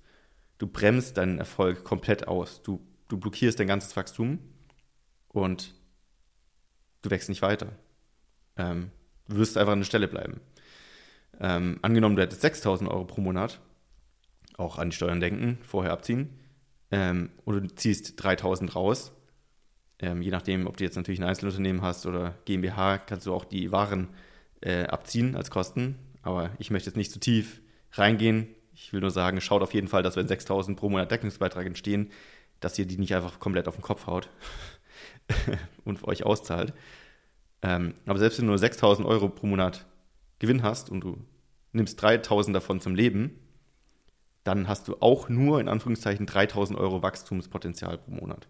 Du 0.58 0.68
bremst 0.68 1.18
deinen 1.18 1.40
Erfolg 1.40 1.84
komplett 1.84 2.28
aus. 2.28 2.62
Du, 2.64 2.82
du 3.08 3.18
blockierst 3.18 3.60
dein 3.60 3.68
ganzes 3.68 3.96
Wachstum 3.96 4.40
und 5.30 5.74
du 7.02 7.10
wächst 7.10 7.30
nicht 7.30 7.42
weiter. 7.42 7.68
Ähm, 8.58 8.92
du 9.28 9.38
wirst 9.38 9.58
einfach 9.58 9.74
an 9.74 9.80
der 9.80 9.86
Stelle 9.86 10.08
bleiben. 10.08 10.42
Ähm, 11.40 11.80
angenommen, 11.82 12.16
du 12.16 12.22
hättest 12.22 12.42
6000 12.42 12.90
Euro 12.90 13.06
pro 13.06 13.22
Monat, 13.22 13.60
auch 14.58 14.78
an 14.78 14.90
die 14.90 14.96
Steuern 14.96 15.20
denken, 15.20 15.58
vorher 15.64 15.92
abziehen, 15.92 16.30
ähm, 16.92 17.32
und 17.46 17.56
du 17.56 17.76
ziehst 17.76 18.24
3000 18.24 18.76
raus. 18.76 19.14
Ähm, 20.00 20.22
je 20.22 20.32
nachdem, 20.32 20.68
ob 20.68 20.78
du 20.78 20.84
jetzt 20.84 20.96
natürlich 20.96 21.20
ein 21.20 21.28
Einzelunternehmen 21.28 21.82
hast 21.82 22.06
oder 22.06 22.36
GmbH, 22.46 23.00
kannst 23.00 23.26
du 23.26 23.34
auch 23.34 23.46
die 23.46 23.72
Waren 23.72 24.10
äh, 24.62 24.86
abziehen 24.86 25.36
als 25.36 25.50
Kosten. 25.50 25.98
Aber 26.22 26.52
ich 26.60 26.72
möchte 26.72 26.90
jetzt 26.90 26.98
nicht 26.98 27.12
zu 27.12 27.20
tief 27.20 27.62
reingehen. 27.94 28.48
Ich 28.74 28.94
will 28.94 29.02
nur 29.02 29.12
sagen, 29.12 29.42
schaut 29.42 29.62
auf 29.62 29.74
jeden 29.74 29.88
Fall, 29.88 30.04
dass 30.04 30.16
wenn 30.16 30.28
6000 30.28 30.78
pro 30.78 30.90
Monat 30.90 31.12
Deckungsbeitrag 31.12 31.66
entstehen, 31.66 32.12
dass 32.60 32.78
ihr 32.80 32.86
die 32.86 32.98
nicht 32.98 33.16
einfach 33.16 33.40
komplett 33.40 33.68
auf 33.68 33.76
den 33.76 33.82
Kopf 33.82 34.08
haut 34.08 34.30
und 35.86 36.04
euch 36.06 36.26
auszahlt. 36.26 36.74
Ähm, 37.62 37.94
aber 38.06 38.20
selbst 38.20 38.40
wenn 38.40 38.46
du 38.46 38.52
nur 38.52 38.58
6000 38.58 39.08
Euro 39.08 39.30
pro 39.30 39.48
Monat 39.48 39.86
Gewinn 40.44 40.62
hast 40.62 40.90
und 40.90 41.02
du 41.02 41.18
nimmst 41.72 42.02
3000 42.02 42.54
davon 42.54 42.82
zum 42.82 42.96
Leben, 42.96 43.40
dann 44.44 44.68
hast 44.68 44.90
du 44.90 44.98
auch 45.00 45.30
nur 45.30 45.62
in 45.62 45.70
Anführungszeichen 45.70 46.26
3000 46.26 46.78
Euro 46.78 47.02
Wachstumspotenzial 47.02 47.98
pro 47.98 48.12
Monat. 48.12 48.50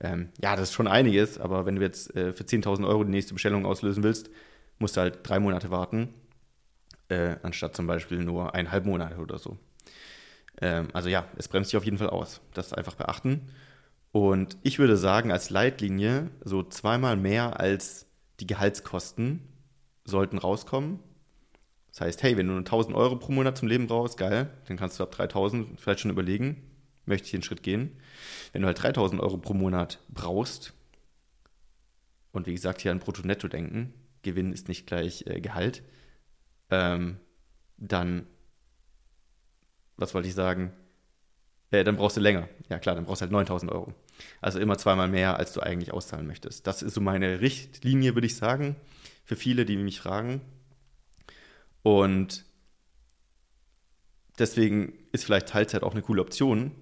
Ähm, 0.00 0.30
ja, 0.42 0.56
das 0.56 0.70
ist 0.70 0.74
schon 0.74 0.88
einiges, 0.88 1.38
aber 1.38 1.66
wenn 1.66 1.76
du 1.76 1.82
jetzt 1.82 2.16
äh, 2.16 2.32
für 2.32 2.44
10.000 2.44 2.86
Euro 2.88 3.04
die 3.04 3.10
nächste 3.10 3.34
Bestellung 3.34 3.66
auslösen 3.66 4.02
willst, 4.02 4.30
musst 4.78 4.96
du 4.96 5.02
halt 5.02 5.18
drei 5.24 5.38
Monate 5.38 5.70
warten, 5.70 6.14
äh, 7.10 7.36
anstatt 7.42 7.76
zum 7.76 7.86
Beispiel 7.86 8.24
nur 8.24 8.54
eineinhalb 8.54 8.86
Monate 8.86 9.18
oder 9.18 9.38
so. 9.38 9.58
Ähm, 10.62 10.88
also 10.94 11.10
ja, 11.10 11.28
es 11.36 11.48
bremst 11.48 11.70
dich 11.70 11.76
auf 11.76 11.84
jeden 11.84 11.98
Fall 11.98 12.10
aus. 12.10 12.40
Das 12.54 12.72
einfach 12.72 12.94
beachten. 12.94 13.50
Und 14.10 14.56
ich 14.62 14.78
würde 14.78 14.96
sagen, 14.96 15.30
als 15.32 15.50
Leitlinie 15.50 16.30
so 16.42 16.62
zweimal 16.62 17.18
mehr 17.18 17.60
als 17.60 18.06
die 18.40 18.46
Gehaltskosten 18.46 19.42
sollten 20.06 20.38
rauskommen. 20.38 21.00
Das 21.96 22.02
heißt, 22.02 22.22
hey, 22.24 22.36
wenn 22.36 22.46
du 22.46 22.52
nur 22.52 22.60
1000 22.60 22.94
Euro 22.94 23.16
pro 23.16 23.32
Monat 23.32 23.56
zum 23.56 23.68
Leben 23.68 23.86
brauchst, 23.86 24.18
geil, 24.18 24.50
dann 24.68 24.76
kannst 24.76 25.00
du 25.00 25.02
ab 25.02 25.12
3000 25.12 25.80
vielleicht 25.80 26.00
schon 26.00 26.10
überlegen, 26.10 26.62
möchte 27.06 27.24
ich 27.24 27.30
den 27.30 27.42
Schritt 27.42 27.62
gehen. 27.62 27.96
Wenn 28.52 28.60
du 28.60 28.66
halt 28.66 28.82
3000 28.82 29.18
Euro 29.18 29.38
pro 29.38 29.54
Monat 29.54 29.98
brauchst, 30.10 30.74
und 32.32 32.46
wie 32.46 32.52
gesagt, 32.52 32.82
hier 32.82 32.90
an 32.90 32.98
Brutto-Netto 32.98 33.48
denken, 33.48 33.94
Gewinn 34.20 34.52
ist 34.52 34.68
nicht 34.68 34.86
gleich 34.86 35.24
äh, 35.26 35.40
Gehalt, 35.40 35.82
ähm, 36.68 37.16
dann, 37.78 38.26
was 39.96 40.12
wollte 40.12 40.28
ich 40.28 40.34
sagen, 40.34 40.74
äh, 41.70 41.82
dann 41.82 41.96
brauchst 41.96 42.18
du 42.18 42.20
länger. 42.20 42.46
Ja 42.68 42.78
klar, 42.78 42.94
dann 42.94 43.06
brauchst 43.06 43.22
du 43.22 43.24
halt 43.24 43.32
9000 43.32 43.72
Euro. 43.72 43.94
Also 44.42 44.58
immer 44.58 44.76
zweimal 44.76 45.08
mehr, 45.08 45.38
als 45.38 45.54
du 45.54 45.60
eigentlich 45.62 45.94
auszahlen 45.94 46.26
möchtest. 46.26 46.66
Das 46.66 46.82
ist 46.82 46.92
so 46.92 47.00
meine 47.00 47.40
Richtlinie, 47.40 48.14
würde 48.14 48.26
ich 48.26 48.36
sagen, 48.36 48.76
für 49.24 49.36
viele, 49.36 49.64
die 49.64 49.78
mich 49.78 49.98
fragen. 49.98 50.42
Und 51.86 52.44
deswegen 54.40 54.94
ist 55.12 55.24
vielleicht 55.24 55.50
Teilzeit 55.50 55.84
auch 55.84 55.92
eine 55.92 56.02
coole 56.02 56.20
Option, 56.20 56.72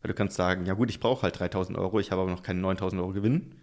weil 0.00 0.08
du 0.08 0.14
kannst 0.14 0.36
sagen, 0.36 0.64
ja 0.64 0.72
gut, 0.72 0.88
ich 0.88 1.00
brauche 1.00 1.20
halt 1.20 1.38
3000 1.38 1.76
Euro, 1.76 2.00
ich 2.00 2.10
habe 2.10 2.22
aber 2.22 2.30
noch 2.30 2.42
keine 2.42 2.60
9000 2.60 3.02
Euro 3.02 3.12
Gewinn. 3.12 3.56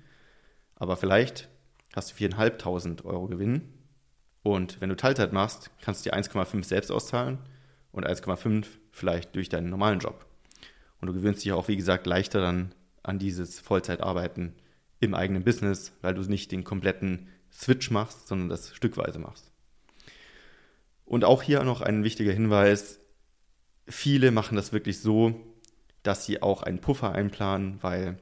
Aber 0.75 0.97
vielleicht 0.97 1.49
hast 1.95 2.11
du 2.11 2.23
4.500 2.23 3.03
Euro 3.03 3.25
Gewinn. 3.25 3.73
Und 4.43 4.79
wenn 4.79 4.89
du 4.89 4.95
Teilzeit 4.95 5.33
machst, 5.33 5.71
kannst 5.81 6.05
du 6.05 6.11
dir 6.11 6.15
1,5 6.15 6.63
selbst 6.65 6.91
auszahlen 6.91 7.39
und 7.91 8.05
1,5 8.05 8.67
vielleicht 8.91 9.35
durch 9.35 9.49
deinen 9.49 9.71
normalen 9.71 10.01
Job. 10.01 10.27
Und 10.99 11.07
du 11.07 11.13
gewöhnst 11.15 11.43
dich 11.43 11.51
auch, 11.51 11.67
wie 11.67 11.77
gesagt, 11.77 12.05
leichter 12.05 12.41
dann 12.41 12.75
an 13.01 13.17
dieses 13.17 13.59
Vollzeitarbeiten 13.59 14.53
im 14.99 15.15
eigenen 15.15 15.43
Business, 15.43 15.93
weil 16.03 16.13
du 16.13 16.21
nicht 16.21 16.51
den 16.51 16.63
kompletten 16.63 17.27
Switch 17.51 17.89
machst, 17.89 18.27
sondern 18.27 18.49
das 18.49 18.75
stückweise 18.75 19.17
machst. 19.17 19.50
Und 21.11 21.25
auch 21.25 21.43
hier 21.43 21.61
noch 21.65 21.81
ein 21.81 22.05
wichtiger 22.05 22.31
Hinweis. 22.31 23.01
Viele 23.85 24.31
machen 24.31 24.55
das 24.55 24.71
wirklich 24.71 25.01
so, 25.01 25.35
dass 26.03 26.25
sie 26.25 26.41
auch 26.41 26.63
einen 26.63 26.79
Puffer 26.79 27.11
einplanen, 27.11 27.79
weil 27.81 28.17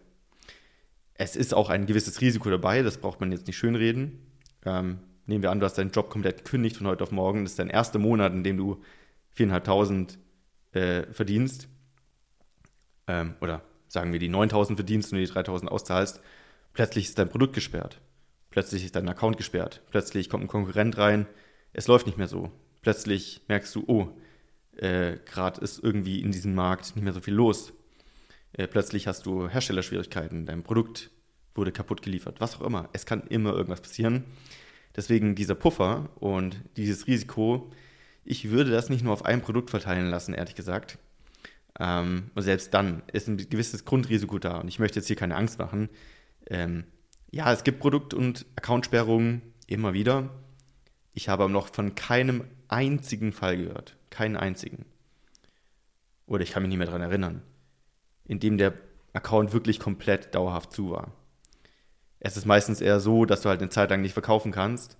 es 1.13 1.35
ist 1.35 1.53
auch 1.53 1.69
ein 1.69 1.85
gewisses 1.85 2.19
Risiko 2.19 2.49
dabei, 2.49 2.81
das 2.81 2.97
braucht 2.97 3.19
man 3.19 3.31
jetzt 3.31 3.45
nicht 3.45 3.59
schönreden. 3.59 4.17
Ähm, 4.65 5.01
nehmen 5.27 5.43
wir 5.43 5.51
an, 5.51 5.59
du 5.59 5.67
hast 5.67 5.77
deinen 5.77 5.91
Job 5.91 6.09
komplett 6.09 6.45
gekündigt 6.45 6.77
von 6.77 6.87
heute 6.87 7.03
auf 7.03 7.11
morgen, 7.11 7.43
das 7.43 7.51
ist 7.51 7.59
dein 7.59 7.69
erster 7.69 7.99
Monat, 7.99 8.33
in 8.33 8.43
dem 8.43 8.57
du 8.57 8.81
4.500 9.37 10.17
äh, 10.71 11.13
verdienst. 11.13 11.67
Ähm, 13.05 13.35
oder 13.39 13.61
sagen 13.87 14.11
wir 14.13 14.19
die 14.19 14.31
9.000 14.31 14.73
verdienst 14.77 15.13
und 15.13 15.19
die 15.19 15.27
3.000 15.27 15.67
auszahlst. 15.67 16.21
Plötzlich 16.73 17.05
ist 17.05 17.19
dein 17.19 17.29
Produkt 17.29 17.53
gesperrt. 17.53 18.01
Plötzlich 18.49 18.83
ist 18.83 18.95
dein 18.95 19.07
Account 19.07 19.37
gesperrt. 19.37 19.83
Plötzlich 19.91 20.27
kommt 20.27 20.45
ein 20.45 20.47
Konkurrent 20.47 20.97
rein. 20.97 21.27
Es 21.71 21.85
läuft 21.85 22.07
nicht 22.07 22.17
mehr 22.17 22.27
so 22.27 22.51
plötzlich 22.81 23.41
merkst 23.47 23.75
du, 23.75 23.83
oh, 23.87 24.07
äh, 24.77 25.17
gerade 25.25 25.61
ist 25.61 25.83
irgendwie 25.83 26.21
in 26.21 26.31
diesem 26.31 26.55
Markt 26.55 26.95
nicht 26.95 27.03
mehr 27.03 27.13
so 27.13 27.21
viel 27.21 27.33
los. 27.33 27.73
Äh, 28.53 28.67
plötzlich 28.67 29.07
hast 29.07 29.25
du 29.25 29.47
Herstellerschwierigkeiten, 29.47 30.45
dein 30.45 30.63
Produkt 30.63 31.11
wurde 31.55 31.71
kaputt 31.71 32.01
geliefert, 32.01 32.39
was 32.39 32.55
auch 32.55 32.61
immer. 32.61 32.89
Es 32.93 33.05
kann 33.05 33.23
immer 33.27 33.53
irgendwas 33.53 33.81
passieren. 33.81 34.23
Deswegen 34.95 35.35
dieser 35.35 35.55
Puffer 35.55 36.09
und 36.19 36.61
dieses 36.77 37.07
Risiko, 37.07 37.69
ich 38.23 38.49
würde 38.49 38.71
das 38.71 38.89
nicht 38.89 39.03
nur 39.03 39.13
auf 39.13 39.25
ein 39.25 39.41
Produkt 39.41 39.69
verteilen 39.69 40.09
lassen, 40.09 40.33
ehrlich 40.33 40.55
gesagt. 40.55 40.97
Ähm, 41.79 42.31
und 42.35 42.43
selbst 42.43 42.73
dann 42.73 43.03
ist 43.11 43.27
ein 43.27 43.37
gewisses 43.37 43.85
Grundrisiko 43.85 44.39
da. 44.39 44.57
Und 44.59 44.67
ich 44.67 44.79
möchte 44.79 44.99
jetzt 44.99 45.07
hier 45.07 45.15
keine 45.15 45.35
Angst 45.35 45.59
machen. 45.59 45.89
Ähm, 46.47 46.85
ja, 47.31 47.51
es 47.53 47.63
gibt 47.63 47.79
Produkt- 47.79 48.13
und 48.13 48.45
Accountsperrungen 48.55 49.41
immer 49.67 49.93
wieder. 49.93 50.29
Ich 51.19 51.27
habe 51.27 51.49
noch 51.49 51.67
von 51.67 51.95
keinem 51.95 52.45
einzigen 52.69 53.33
Fall 53.33 53.57
gehört. 53.57 53.97
Keinen 54.09 54.37
einzigen. 54.37 54.85
oder 56.27 56.43
ich 56.43 56.51
kann 56.51 56.63
mich 56.63 56.69
nicht 56.69 56.77
mehr 56.77 56.87
daran 56.87 57.01
erinnern, 57.01 57.41
in 58.23 58.39
dem 58.39 58.57
der 58.57 58.73
Account 59.11 59.51
wirklich 59.51 59.79
komplett 59.79 60.33
dauerhaft 60.33 60.71
zu 60.71 60.91
war. 60.91 61.11
Es 62.21 62.37
ist 62.37 62.45
meistens 62.45 62.79
eher 62.79 63.01
so, 63.01 63.25
dass 63.25 63.41
du 63.41 63.49
halt 63.49 63.59
eine 63.59 63.67
Zeit 63.67 63.89
lang 63.89 64.01
nicht 64.01 64.13
verkaufen 64.13 64.53
kannst 64.53 64.97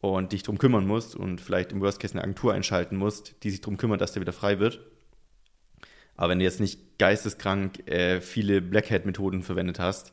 und 0.00 0.30
dich 0.30 0.44
darum 0.44 0.58
kümmern 0.58 0.86
musst 0.86 1.16
und 1.16 1.40
vielleicht 1.40 1.72
im 1.72 1.80
Worst 1.80 1.98
Case 1.98 2.14
eine 2.14 2.22
Agentur 2.22 2.54
einschalten 2.54 2.96
musst, 2.96 3.42
die 3.42 3.50
sich 3.50 3.60
darum 3.60 3.78
kümmert, 3.78 4.00
dass 4.00 4.12
der 4.12 4.20
wieder 4.20 4.32
frei 4.32 4.60
wird. 4.60 4.78
Aber 6.14 6.28
wenn 6.28 6.38
du 6.38 6.44
jetzt 6.44 6.60
nicht 6.60 7.00
geisteskrank 7.00 7.84
äh, 7.88 8.20
viele 8.20 8.62
Black 8.62 8.92
Hat-Methoden 8.92 9.42
verwendet 9.42 9.80
hast, 9.80 10.12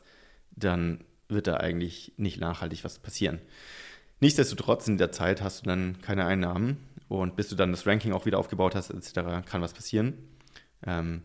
dann 0.50 1.04
wird 1.28 1.46
da 1.46 1.58
eigentlich 1.58 2.14
nicht 2.16 2.40
nachhaltig 2.40 2.82
was 2.82 2.98
passieren. 2.98 3.40
Nichtsdestotrotz 4.20 4.88
in 4.88 4.96
der 4.96 5.12
Zeit 5.12 5.42
hast 5.42 5.60
du 5.60 5.68
dann 5.68 6.00
keine 6.00 6.24
Einnahmen 6.24 6.78
und 7.08 7.36
bis 7.36 7.48
du 7.48 7.54
dann 7.54 7.70
das 7.70 7.86
Ranking 7.86 8.12
auch 8.12 8.26
wieder 8.26 8.38
aufgebaut 8.38 8.74
hast, 8.74 8.90
etc., 8.90 9.46
kann 9.46 9.60
was 9.60 9.74
passieren. 9.74 10.14
Ähm, 10.86 11.22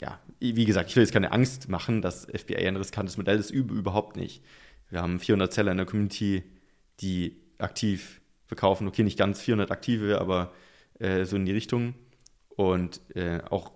ja, 0.00 0.18
wie 0.40 0.64
gesagt, 0.64 0.90
ich 0.90 0.96
will 0.96 1.02
jetzt 1.02 1.12
keine 1.12 1.32
Angst 1.32 1.68
machen, 1.68 2.02
dass 2.02 2.26
FBA 2.26 2.58
ein 2.58 2.76
riskantes 2.76 3.16
Modell 3.16 3.38
ist, 3.38 3.50
überhaupt 3.50 4.16
nicht. 4.16 4.42
Wir 4.90 5.02
haben 5.02 5.18
400 5.18 5.52
Seller 5.52 5.72
in 5.72 5.76
der 5.76 5.86
Community, 5.86 6.42
die 7.00 7.36
aktiv 7.58 8.20
verkaufen. 8.46 8.86
Okay, 8.88 9.02
nicht 9.02 9.18
ganz 9.18 9.40
400 9.40 9.70
aktive, 9.70 10.20
aber 10.20 10.52
äh, 10.98 11.24
so 11.24 11.36
in 11.36 11.44
die 11.44 11.52
Richtung. 11.52 11.94
Und 12.48 13.00
äh, 13.14 13.40
auch 13.50 13.72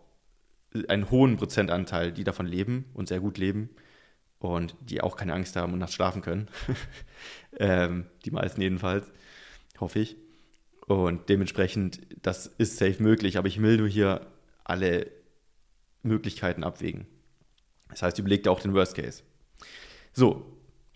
einen 0.88 1.10
hohen 1.10 1.36
Prozentanteil, 1.36 2.12
die 2.12 2.24
davon 2.24 2.46
leben 2.46 2.86
und 2.94 3.08
sehr 3.08 3.20
gut 3.20 3.38
leben 3.38 3.70
und 4.50 4.76
die 4.80 5.00
auch 5.00 5.16
keine 5.16 5.34
Angst 5.34 5.56
haben 5.56 5.72
und 5.72 5.78
nachts 5.78 5.94
schlafen 5.94 6.22
können. 6.22 6.48
ähm, 7.58 8.06
die 8.24 8.30
meisten 8.30 8.60
jedenfalls, 8.60 9.10
hoffe 9.78 10.00
ich. 10.00 10.16
Und 10.86 11.28
dementsprechend, 11.28 12.00
das 12.22 12.46
ist 12.58 12.76
safe 12.76 13.02
möglich, 13.02 13.38
aber 13.38 13.48
ich 13.48 13.62
will 13.62 13.78
nur 13.78 13.88
hier 13.88 14.26
alle 14.64 15.06
Möglichkeiten 16.02 16.64
abwägen. 16.64 17.06
Das 17.88 18.02
heißt, 18.02 18.18
überleg 18.18 18.42
dir 18.42 18.50
auch 18.50 18.60
den 18.60 18.74
Worst 18.74 18.96
Case. 18.96 19.22
So, 20.12 20.44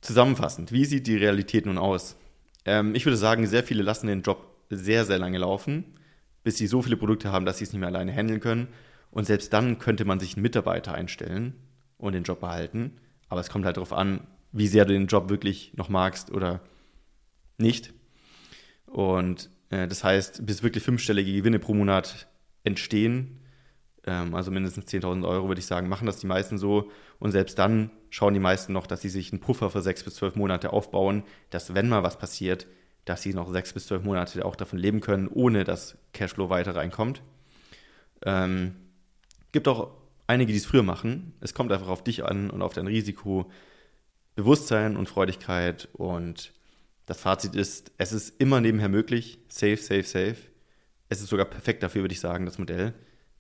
zusammenfassend, 0.00 0.72
wie 0.72 0.84
sieht 0.84 1.06
die 1.06 1.16
Realität 1.16 1.66
nun 1.66 1.78
aus? 1.78 2.16
Ähm, 2.64 2.94
ich 2.94 3.06
würde 3.06 3.16
sagen, 3.16 3.46
sehr 3.46 3.62
viele 3.62 3.82
lassen 3.82 4.08
den 4.08 4.22
Job 4.22 4.56
sehr, 4.70 5.04
sehr 5.04 5.18
lange 5.18 5.38
laufen, 5.38 5.84
bis 6.42 6.58
sie 6.58 6.66
so 6.66 6.82
viele 6.82 6.96
Produkte 6.96 7.30
haben, 7.30 7.46
dass 7.46 7.58
sie 7.58 7.64
es 7.64 7.72
nicht 7.72 7.80
mehr 7.80 7.88
alleine 7.88 8.12
handeln 8.12 8.40
können. 8.40 8.68
Und 9.10 9.24
selbst 9.24 9.52
dann 9.52 9.78
könnte 9.78 10.04
man 10.04 10.20
sich 10.20 10.34
einen 10.34 10.42
Mitarbeiter 10.42 10.94
einstellen 10.94 11.54
und 11.96 12.12
den 12.12 12.24
Job 12.24 12.40
behalten. 12.40 12.92
Aber 13.28 13.40
es 13.40 13.50
kommt 13.50 13.64
halt 13.64 13.76
darauf 13.76 13.92
an, 13.92 14.26
wie 14.52 14.68
sehr 14.68 14.84
du 14.84 14.92
den 14.92 15.06
Job 15.06 15.28
wirklich 15.28 15.72
noch 15.76 15.88
magst 15.88 16.30
oder 16.30 16.60
nicht. 17.58 17.92
Und 18.86 19.50
äh, 19.70 19.88
das 19.88 20.04
heißt, 20.04 20.46
bis 20.46 20.62
wirklich 20.62 20.84
fünfstellige 20.84 21.32
Gewinne 21.32 21.58
pro 21.58 21.74
Monat 21.74 22.28
entstehen, 22.64 23.40
ähm, 24.06 24.34
also 24.34 24.50
mindestens 24.50 24.86
10.000 24.86 25.26
Euro, 25.26 25.48
würde 25.48 25.58
ich 25.58 25.66
sagen, 25.66 25.88
machen 25.88 26.06
das 26.06 26.18
die 26.18 26.26
meisten 26.26 26.58
so. 26.58 26.90
Und 27.18 27.32
selbst 27.32 27.58
dann 27.58 27.90
schauen 28.10 28.34
die 28.34 28.40
meisten 28.40 28.72
noch, 28.72 28.86
dass 28.86 29.02
sie 29.02 29.08
sich 29.08 29.32
einen 29.32 29.40
Puffer 29.40 29.70
für 29.70 29.82
sechs 29.82 30.02
bis 30.04 30.14
zwölf 30.14 30.36
Monate 30.36 30.72
aufbauen, 30.72 31.24
dass 31.50 31.74
wenn 31.74 31.88
mal 31.88 32.02
was 32.02 32.18
passiert, 32.18 32.66
dass 33.04 33.22
sie 33.22 33.34
noch 33.34 33.50
sechs 33.50 33.72
bis 33.72 33.86
zwölf 33.86 34.02
Monate 34.02 34.44
auch 34.44 34.56
davon 34.56 34.78
leben 34.78 35.00
können, 35.00 35.28
ohne 35.28 35.64
dass 35.64 35.96
Cashflow 36.12 36.50
weiter 36.50 36.74
reinkommt. 36.74 37.22
Ähm, 38.24 38.76
gibt 39.52 39.68
auch 39.68 39.92
einige, 40.26 40.52
die 40.52 40.58
es 40.58 40.66
früher 40.66 40.82
machen. 40.82 41.34
Es 41.40 41.54
kommt 41.54 41.72
einfach 41.72 41.88
auf 41.88 42.04
dich 42.04 42.24
an 42.24 42.50
und 42.50 42.62
auf 42.62 42.72
dein 42.72 42.86
Risiko, 42.86 43.50
Bewusstsein 44.34 44.96
und 44.96 45.08
Freudigkeit. 45.08 45.88
Und 45.92 46.52
das 47.06 47.20
Fazit 47.20 47.54
ist, 47.54 47.92
es 47.98 48.12
ist 48.12 48.40
immer 48.40 48.60
nebenher 48.60 48.88
möglich. 48.88 49.38
Safe, 49.48 49.76
safe, 49.76 50.02
safe. 50.02 50.36
Es 51.08 51.20
ist 51.20 51.28
sogar 51.28 51.46
perfekt 51.46 51.82
dafür, 51.82 52.02
würde 52.02 52.14
ich 52.14 52.20
sagen, 52.20 52.46
das 52.46 52.58
Modell 52.58 52.94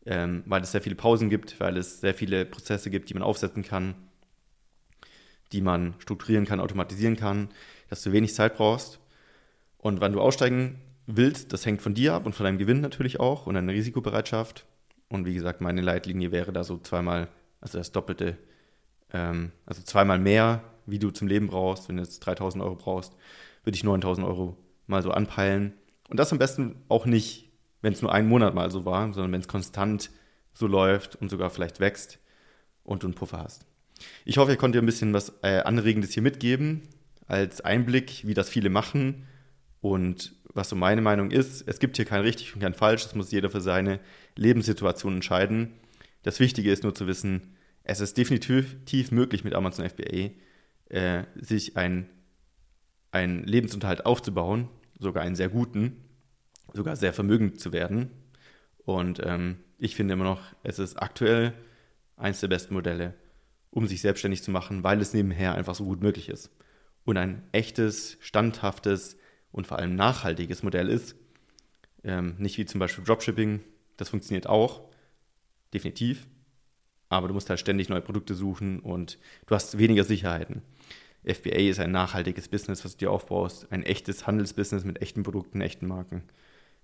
ähm, 0.06 0.44
weil 0.46 0.62
es 0.62 0.72
sehr 0.72 0.80
viele 0.80 0.94
Pausen 0.94 1.28
gibt, 1.28 1.58
weil 1.60 1.76
es 1.76 2.00
sehr 2.00 2.14
viele 2.14 2.46
Prozesse 2.46 2.90
gibt, 2.90 3.10
die 3.10 3.14
man 3.14 3.24
aufsetzen 3.24 3.64
kann, 3.64 3.94
die 5.52 5.60
man 5.60 5.94
strukturieren 5.98 6.46
kann, 6.46 6.60
automatisieren 6.60 7.16
kann, 7.16 7.48
dass 7.90 8.02
du 8.02 8.12
wenig 8.12 8.34
Zeit 8.34 8.56
brauchst. 8.56 9.00
Und 9.78 10.00
wann 10.00 10.12
du 10.12 10.20
aussteigen 10.20 10.80
willst, 11.06 11.52
das 11.52 11.66
hängt 11.66 11.82
von 11.82 11.94
dir 11.94 12.14
ab 12.14 12.24
und 12.24 12.34
von 12.34 12.44
deinem 12.44 12.58
Gewinn 12.58 12.80
natürlich 12.80 13.20
auch 13.20 13.46
und 13.46 13.54
deiner 13.54 13.72
Risikobereitschaft. 13.72 14.64
Und 15.08 15.24
wie 15.24 15.34
gesagt, 15.34 15.60
meine 15.60 15.80
Leitlinie 15.80 16.32
wäre 16.32 16.52
da 16.52 16.64
so 16.64 16.78
zweimal, 16.78 17.28
also 17.60 17.78
das 17.78 17.92
Doppelte, 17.92 18.36
ähm, 19.12 19.52
also 19.64 19.82
zweimal 19.82 20.18
mehr, 20.18 20.64
wie 20.86 20.98
du 20.98 21.10
zum 21.10 21.28
Leben 21.28 21.46
brauchst. 21.48 21.88
Wenn 21.88 21.96
du 21.96 22.02
jetzt 22.02 22.20
3000 22.20 22.62
Euro 22.62 22.76
brauchst, 22.76 23.14
würde 23.64 23.76
ich 23.76 23.84
9000 23.84 24.26
Euro 24.26 24.56
mal 24.86 25.02
so 25.02 25.10
anpeilen. 25.10 25.74
Und 26.08 26.18
das 26.18 26.32
am 26.32 26.38
besten 26.38 26.76
auch 26.88 27.06
nicht 27.06 27.46
wenn 27.86 27.92
es 27.92 28.02
nur 28.02 28.12
einen 28.12 28.28
Monat 28.28 28.52
mal 28.52 28.70
so 28.70 28.84
war, 28.84 29.12
sondern 29.12 29.32
wenn 29.32 29.40
es 29.40 29.48
konstant 29.48 30.10
so 30.54 30.66
läuft 30.66 31.16
und 31.16 31.28
sogar 31.28 31.50
vielleicht 31.50 31.80
wächst 31.80 32.18
und 32.82 33.02
du 33.02 33.06
einen 33.06 33.14
Puffer 33.14 33.38
hast. 33.38 33.66
Ich 34.24 34.38
hoffe, 34.38 34.52
ich 34.52 34.58
konnte 34.58 34.78
dir 34.78 34.82
ein 34.82 34.86
bisschen 34.86 35.12
was 35.12 35.34
äh, 35.42 35.60
Anregendes 35.60 36.12
hier 36.12 36.22
mitgeben, 36.22 36.82
als 37.26 37.60
Einblick, 37.60 38.26
wie 38.26 38.34
das 38.34 38.48
viele 38.48 38.70
machen 38.70 39.26
und 39.80 40.34
was 40.56 40.68
so 40.68 40.76
meine 40.76 41.00
Meinung 41.00 41.30
ist. 41.30 41.66
Es 41.68 41.78
gibt 41.78 41.96
hier 41.96 42.04
kein 42.04 42.22
richtig 42.22 42.54
und 42.54 42.60
kein 42.60 42.74
falsch, 42.74 43.04
das 43.04 43.14
muss 43.14 43.30
jeder 43.30 43.50
für 43.50 43.60
seine 43.60 44.00
Lebenssituation 44.34 45.16
entscheiden. 45.16 45.74
Das 46.22 46.40
Wichtige 46.40 46.72
ist 46.72 46.82
nur 46.82 46.94
zu 46.94 47.06
wissen, 47.06 47.56
es 47.84 48.00
ist 48.00 48.16
definitiv 48.18 49.12
möglich 49.12 49.44
mit 49.44 49.54
Amazon 49.54 49.88
FBA, 49.88 50.30
äh, 50.88 51.24
sich 51.36 51.76
einen 51.76 52.08
Lebensunterhalt 53.12 54.04
aufzubauen, 54.06 54.68
sogar 54.98 55.22
einen 55.22 55.36
sehr 55.36 55.48
guten 55.48 56.02
sogar 56.72 56.96
sehr 56.96 57.12
vermögend 57.12 57.60
zu 57.60 57.72
werden. 57.72 58.10
Und 58.84 59.20
ähm, 59.24 59.56
ich 59.78 59.96
finde 59.96 60.14
immer 60.14 60.24
noch, 60.24 60.42
es 60.62 60.78
ist 60.78 60.96
aktuell 60.96 61.52
eines 62.16 62.40
der 62.40 62.48
besten 62.48 62.74
Modelle, 62.74 63.14
um 63.70 63.86
sich 63.86 64.00
selbstständig 64.00 64.42
zu 64.42 64.50
machen, 64.50 64.84
weil 64.84 65.00
es 65.00 65.12
nebenher 65.12 65.54
einfach 65.54 65.74
so 65.74 65.84
gut 65.84 66.00
möglich 66.00 66.28
ist. 66.28 66.50
Und 67.04 67.16
ein 67.16 67.42
echtes, 67.52 68.16
standhaftes 68.20 69.16
und 69.56 69.66
vor 69.66 69.78
allem 69.78 69.96
nachhaltiges 69.96 70.62
Modell 70.62 70.88
ist. 70.88 71.16
Ähm, 72.04 72.36
nicht 72.38 72.56
wie 72.58 72.64
zum 72.66 72.78
Beispiel 72.78 73.02
Dropshipping, 73.02 73.60
das 73.96 74.10
funktioniert 74.10 74.46
auch, 74.46 74.82
definitiv. 75.74 76.28
Aber 77.08 77.26
du 77.26 77.34
musst 77.34 77.50
halt 77.50 77.58
ständig 77.60 77.88
neue 77.88 78.00
Produkte 78.00 78.34
suchen 78.34 78.78
und 78.78 79.18
du 79.46 79.54
hast 79.54 79.78
weniger 79.78 80.04
Sicherheiten. 80.04 80.62
FBA 81.24 81.68
ist 81.70 81.80
ein 81.80 81.90
nachhaltiges 81.90 82.46
Business, 82.46 82.84
was 82.84 82.92
du 82.92 82.98
dir 82.98 83.10
aufbaust, 83.10 83.72
ein 83.72 83.82
echtes 83.82 84.28
Handelsbusiness 84.28 84.84
mit 84.84 85.02
echten 85.02 85.24
Produkten, 85.24 85.60
echten 85.60 85.88
Marken 85.88 86.22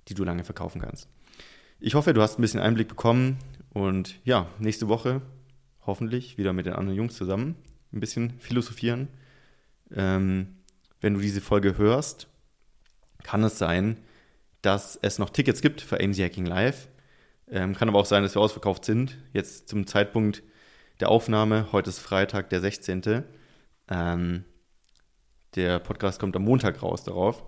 die 0.09 0.15
du 0.15 0.25
lange 0.25 0.45
verkaufen 0.45 0.81
kannst. 0.81 1.09
Ich 1.81 1.95
hoffe, 1.95 2.13
du 2.13 2.23
hast 2.23 2.39
ein 2.39 2.43
bisschen 2.43 2.61
Einblick 2.61 2.89
bekommen 2.89 3.39
und 3.73 4.19
ja, 4.25 4.47
nächste 4.59 4.89
Woche 4.89 5.23
hoffentlich 5.85 6.39
wieder 6.39 6.53
mit 6.53 6.67
den 6.67 6.75
anderen 6.75 6.97
Jungs 6.97 7.17
zusammen 7.17 7.57
ein 7.93 8.01
bisschen 8.01 8.39
philosophieren. 8.39 9.09
Ähm, 9.95 10.57
wenn 11.01 11.15
du 11.15 11.21
diese 11.21 11.41
Folge 11.41 11.77
hörst, 11.77 12.29
kann 13.23 13.45
es 13.45 13.59
sein, 13.59 13.97
dass 14.63 14.99
es 15.01 15.19
noch 15.19 15.31
Tickets 15.31 15.61
gibt 15.61 15.81
für 15.81 16.01
AMC 16.01 16.19
Hacking 16.19 16.47
Live. 16.47 16.89
Ähm, 17.51 17.75
kann 17.75 17.89
aber 17.89 17.99
auch 17.99 18.07
sein, 18.07 18.23
dass 18.23 18.35
wir 18.35 18.41
ausverkauft 18.41 18.85
sind. 18.85 19.19
Jetzt 19.33 19.69
zum 19.69 19.87
Zeitpunkt 19.87 20.43
der 21.01 21.09
Aufnahme, 21.09 21.69
heute 21.73 21.91
ist 21.91 21.99
Freitag, 21.99 22.51
der 22.51 22.61
16. 22.61 23.25
Ähm, 23.89 24.45
der 25.55 25.81
Podcast 25.81 26.19
kommt 26.21 26.37
am 26.37 26.45
Montag 26.45 26.83
raus 26.83 27.05
darauf. 27.05 27.43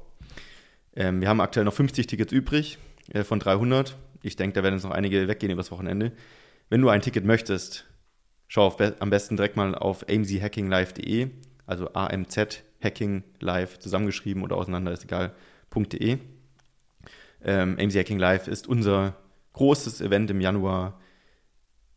Ähm, 0.95 1.21
wir 1.21 1.29
haben 1.29 1.41
aktuell 1.41 1.65
noch 1.65 1.73
50 1.73 2.07
Tickets 2.07 2.33
übrig 2.33 2.79
äh, 3.13 3.25
von 3.25 3.41
300. 3.41 3.97
Ich 4.23 4.37
denke, 4.37 4.55
da 4.55 4.63
werden 4.63 4.75
jetzt 4.75 4.85
noch 4.85 4.91
einige 4.91 5.29
weggehen 5.29 5.53
übers 5.53 5.71
Wochenende. 5.71 6.13
Wenn 6.69 6.81
du 6.81 6.89
ein 6.89 7.03
Ticket 7.03 7.25
möchtest, 7.25 7.87
schau 8.49 8.71
be 8.71 8.97
am 9.01 9.11
besten 9.11 9.37
direkt 9.37 9.57
mal 9.57 9.75
auf 9.75 10.09
amzhackinglive.de, 10.09 11.31
also 11.67 11.93
AMZ 11.93 12.63
Hacking 12.83 13.23
Live 13.41 13.79
zusammengeschrieben 13.79 14.43
oder 14.43 14.57
auseinander, 14.57 14.93
ist 14.93 15.05
egal.de. 15.71 16.19
Ähm, 17.45 17.77
AMZ 17.79 17.97
Hacking 17.97 18.19
Live 18.19 18.49
ist 18.49 18.67
unser 18.67 19.17
großes 19.53 20.01
Event 20.01 20.31
im 20.31 20.41
Januar, 20.41 21.01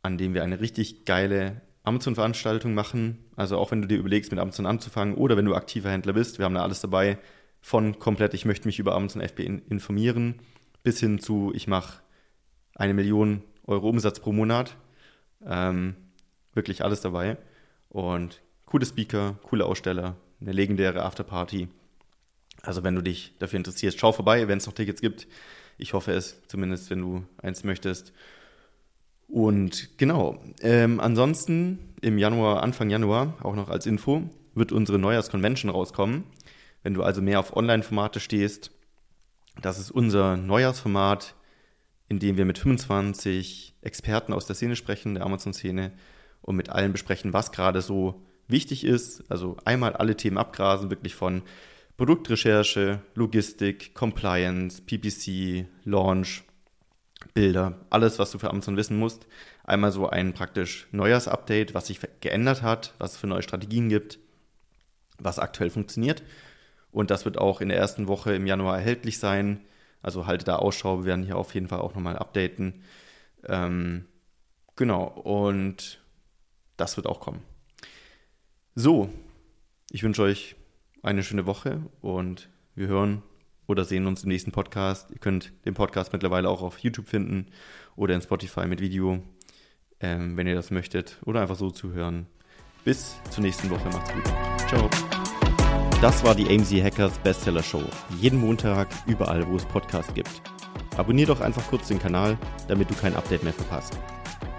an 0.01 0.17
dem 0.17 0.33
wir 0.33 0.43
eine 0.43 0.59
richtig 0.59 1.05
geile 1.05 1.61
Amazon-Veranstaltung 1.83 2.73
machen. 2.73 3.25
Also 3.35 3.57
auch 3.57 3.71
wenn 3.71 3.81
du 3.81 3.87
dir 3.87 3.97
überlegst, 3.97 4.31
mit 4.31 4.39
Amazon 4.39 4.65
anzufangen 4.65 5.15
oder 5.15 5.37
wenn 5.37 5.45
du 5.45 5.55
aktiver 5.55 5.89
Händler 5.89 6.13
bist, 6.13 6.37
wir 6.37 6.45
haben 6.45 6.55
da 6.55 6.63
alles 6.63 6.81
dabei 6.81 7.17
von 7.61 7.97
komplett, 7.99 8.33
ich 8.33 8.45
möchte 8.45 8.67
mich 8.67 8.79
über 8.79 8.93
Amazon 8.93 9.21
FB 9.21 9.39
informieren, 9.39 10.35
bis 10.83 10.99
hin 10.99 11.19
zu, 11.19 11.51
ich 11.55 11.67
mache 11.67 12.01
eine 12.75 12.93
Million 12.93 13.43
Euro 13.65 13.89
Umsatz 13.89 14.19
pro 14.19 14.31
Monat. 14.31 14.75
Ähm, 15.45 15.95
wirklich 16.53 16.83
alles 16.83 17.01
dabei. 17.01 17.37
Und 17.89 18.41
coole 18.65 18.85
Speaker, 18.85 19.37
coole 19.43 19.65
Aussteller, 19.65 20.15
eine 20.41 20.51
legendäre 20.51 21.03
Afterparty. 21.03 21.69
Also 22.61 22.83
wenn 22.83 22.95
du 22.95 23.01
dich 23.01 23.33
dafür 23.39 23.57
interessierst, 23.57 23.99
schau 23.99 24.11
vorbei, 24.11 24.47
wenn 24.47 24.57
es 24.57 24.65
noch 24.65 24.73
Tickets 24.73 25.01
gibt. 25.01 25.27
Ich 25.77 25.93
hoffe 25.93 26.11
es, 26.11 26.41
zumindest 26.47 26.89
wenn 26.89 27.01
du 27.01 27.23
eins 27.37 27.63
möchtest. 27.63 28.13
Und 29.27 29.97
genau, 29.97 30.41
ähm, 30.61 30.99
ansonsten 30.99 31.93
im 32.01 32.17
Januar, 32.17 32.63
Anfang 32.63 32.89
Januar, 32.89 33.37
auch 33.43 33.55
noch 33.55 33.69
als 33.69 33.85
Info, 33.85 34.29
wird 34.55 34.71
unsere 34.71 34.99
Neujahrsconvention 34.99 35.69
rauskommen. 35.69 36.23
Wenn 36.83 36.93
du 36.93 37.03
also 37.03 37.21
mehr 37.21 37.39
auf 37.39 37.55
Online-Formate 37.55 38.19
stehst, 38.19 38.71
das 39.61 39.79
ist 39.79 39.91
unser 39.91 40.37
Neujahrsformat, 40.37 41.35
in 42.09 42.19
dem 42.19 42.37
wir 42.37 42.45
mit 42.45 42.57
25 42.57 43.75
Experten 43.81 44.33
aus 44.33 44.45
der 44.45 44.55
Szene 44.55 44.75
sprechen, 44.75 45.15
der 45.15 45.25
Amazon-Szene, 45.25 45.91
und 46.41 46.55
mit 46.55 46.69
allen 46.69 46.93
besprechen, 46.93 47.33
was 47.33 47.51
gerade 47.51 47.81
so 47.81 48.23
wichtig 48.47 48.85
ist. 48.85 49.29
Also 49.29 49.57
einmal 49.65 49.93
alle 49.93 50.15
Themen 50.15 50.37
abgrasen, 50.37 50.89
wirklich 50.89 51.15
von 51.15 51.41
Produktrecherche, 51.97 53.01
Logistik, 53.15 53.95
Compliance, 53.95 54.83
PPC, 54.83 55.65
Launch, 55.83 56.43
Bilder, 57.33 57.85
alles, 57.89 58.19
was 58.19 58.29
du 58.31 58.37
für 58.37 58.51
Amazon 58.51 58.77
wissen 58.77 58.97
musst. 58.97 59.25
Einmal 59.63 59.91
so 59.91 60.07
ein 60.07 60.33
praktisch 60.33 60.87
Neujahrsupdate, 60.91 61.73
was 61.73 61.87
sich 61.87 61.99
geändert 62.21 62.61
hat, 62.61 62.93
was 62.99 63.13
es 63.13 63.17
für 63.17 63.25
neue 63.25 63.41
Strategien 63.41 63.89
gibt, 63.89 64.19
was 65.17 65.39
aktuell 65.39 65.71
funktioniert. 65.71 66.21
Und 66.91 67.09
das 67.09 67.25
wird 67.25 67.39
auch 67.39 67.61
in 67.61 67.69
der 67.69 67.79
ersten 67.79 68.07
Woche 68.07 68.35
im 68.35 68.45
Januar 68.45 68.77
erhältlich 68.77 69.17
sein. 69.17 69.61
Also 70.03 70.27
halte 70.27 70.45
da 70.45 70.57
Ausschau, 70.57 70.99
wir 70.99 71.05
werden 71.05 71.25
hier 71.25 71.37
auf 71.37 71.55
jeden 71.55 71.67
Fall 71.67 71.79
auch 71.79 71.95
nochmal 71.95 72.15
updaten. 72.15 72.83
Ähm, 73.47 74.05
genau, 74.75 75.05
und 75.05 75.99
das 76.77 76.95
wird 76.95 77.07
auch 77.07 77.19
kommen. 77.19 77.43
So, 78.75 79.09
ich 79.89 80.03
wünsche 80.03 80.21
euch 80.21 80.55
eine 81.03 81.23
schöne 81.23 81.45
Woche 81.45 81.81
und 82.01 82.49
wir 82.75 82.87
hören 82.87 83.23
oder 83.67 83.85
sehen 83.85 84.07
uns 84.07 84.23
im 84.23 84.29
nächsten 84.29 84.51
Podcast. 84.51 85.11
Ihr 85.11 85.19
könnt 85.19 85.53
den 85.65 85.73
Podcast 85.73 86.13
mittlerweile 86.13 86.49
auch 86.49 86.61
auf 86.61 86.79
YouTube 86.79 87.09
finden 87.09 87.47
oder 87.95 88.15
in 88.15 88.21
Spotify 88.21 88.65
mit 88.65 88.81
Video, 88.81 89.19
ähm, 89.99 90.37
wenn 90.37 90.47
ihr 90.47 90.55
das 90.55 90.71
möchtet, 90.71 91.17
oder 91.25 91.41
einfach 91.41 91.55
so 91.55 91.69
zuhören. 91.69 92.27
Bis 92.85 93.19
zur 93.29 93.43
nächsten 93.43 93.69
Woche. 93.69 93.89
Macht's 93.89 94.13
gut. 94.13 94.23
Ciao. 94.69 94.89
Das 96.01 96.23
war 96.23 96.35
die 96.35 96.47
AMZ 96.47 96.71
Hackers 96.83 97.17
Bestseller 97.19 97.63
Show. 97.63 97.83
Jeden 98.19 98.39
Montag, 98.39 98.87
überall, 99.07 99.47
wo 99.47 99.55
es 99.55 99.65
Podcasts 99.65 100.13
gibt. 100.13 100.41
Abonnier 100.95 101.27
doch 101.27 101.41
einfach 101.41 101.67
kurz 101.67 101.87
den 101.87 101.99
Kanal, 101.99 102.37
damit 102.67 102.89
du 102.89 102.95
kein 102.95 103.15
Update 103.15 103.43
mehr 103.43 103.53
verpasst. 103.53 103.97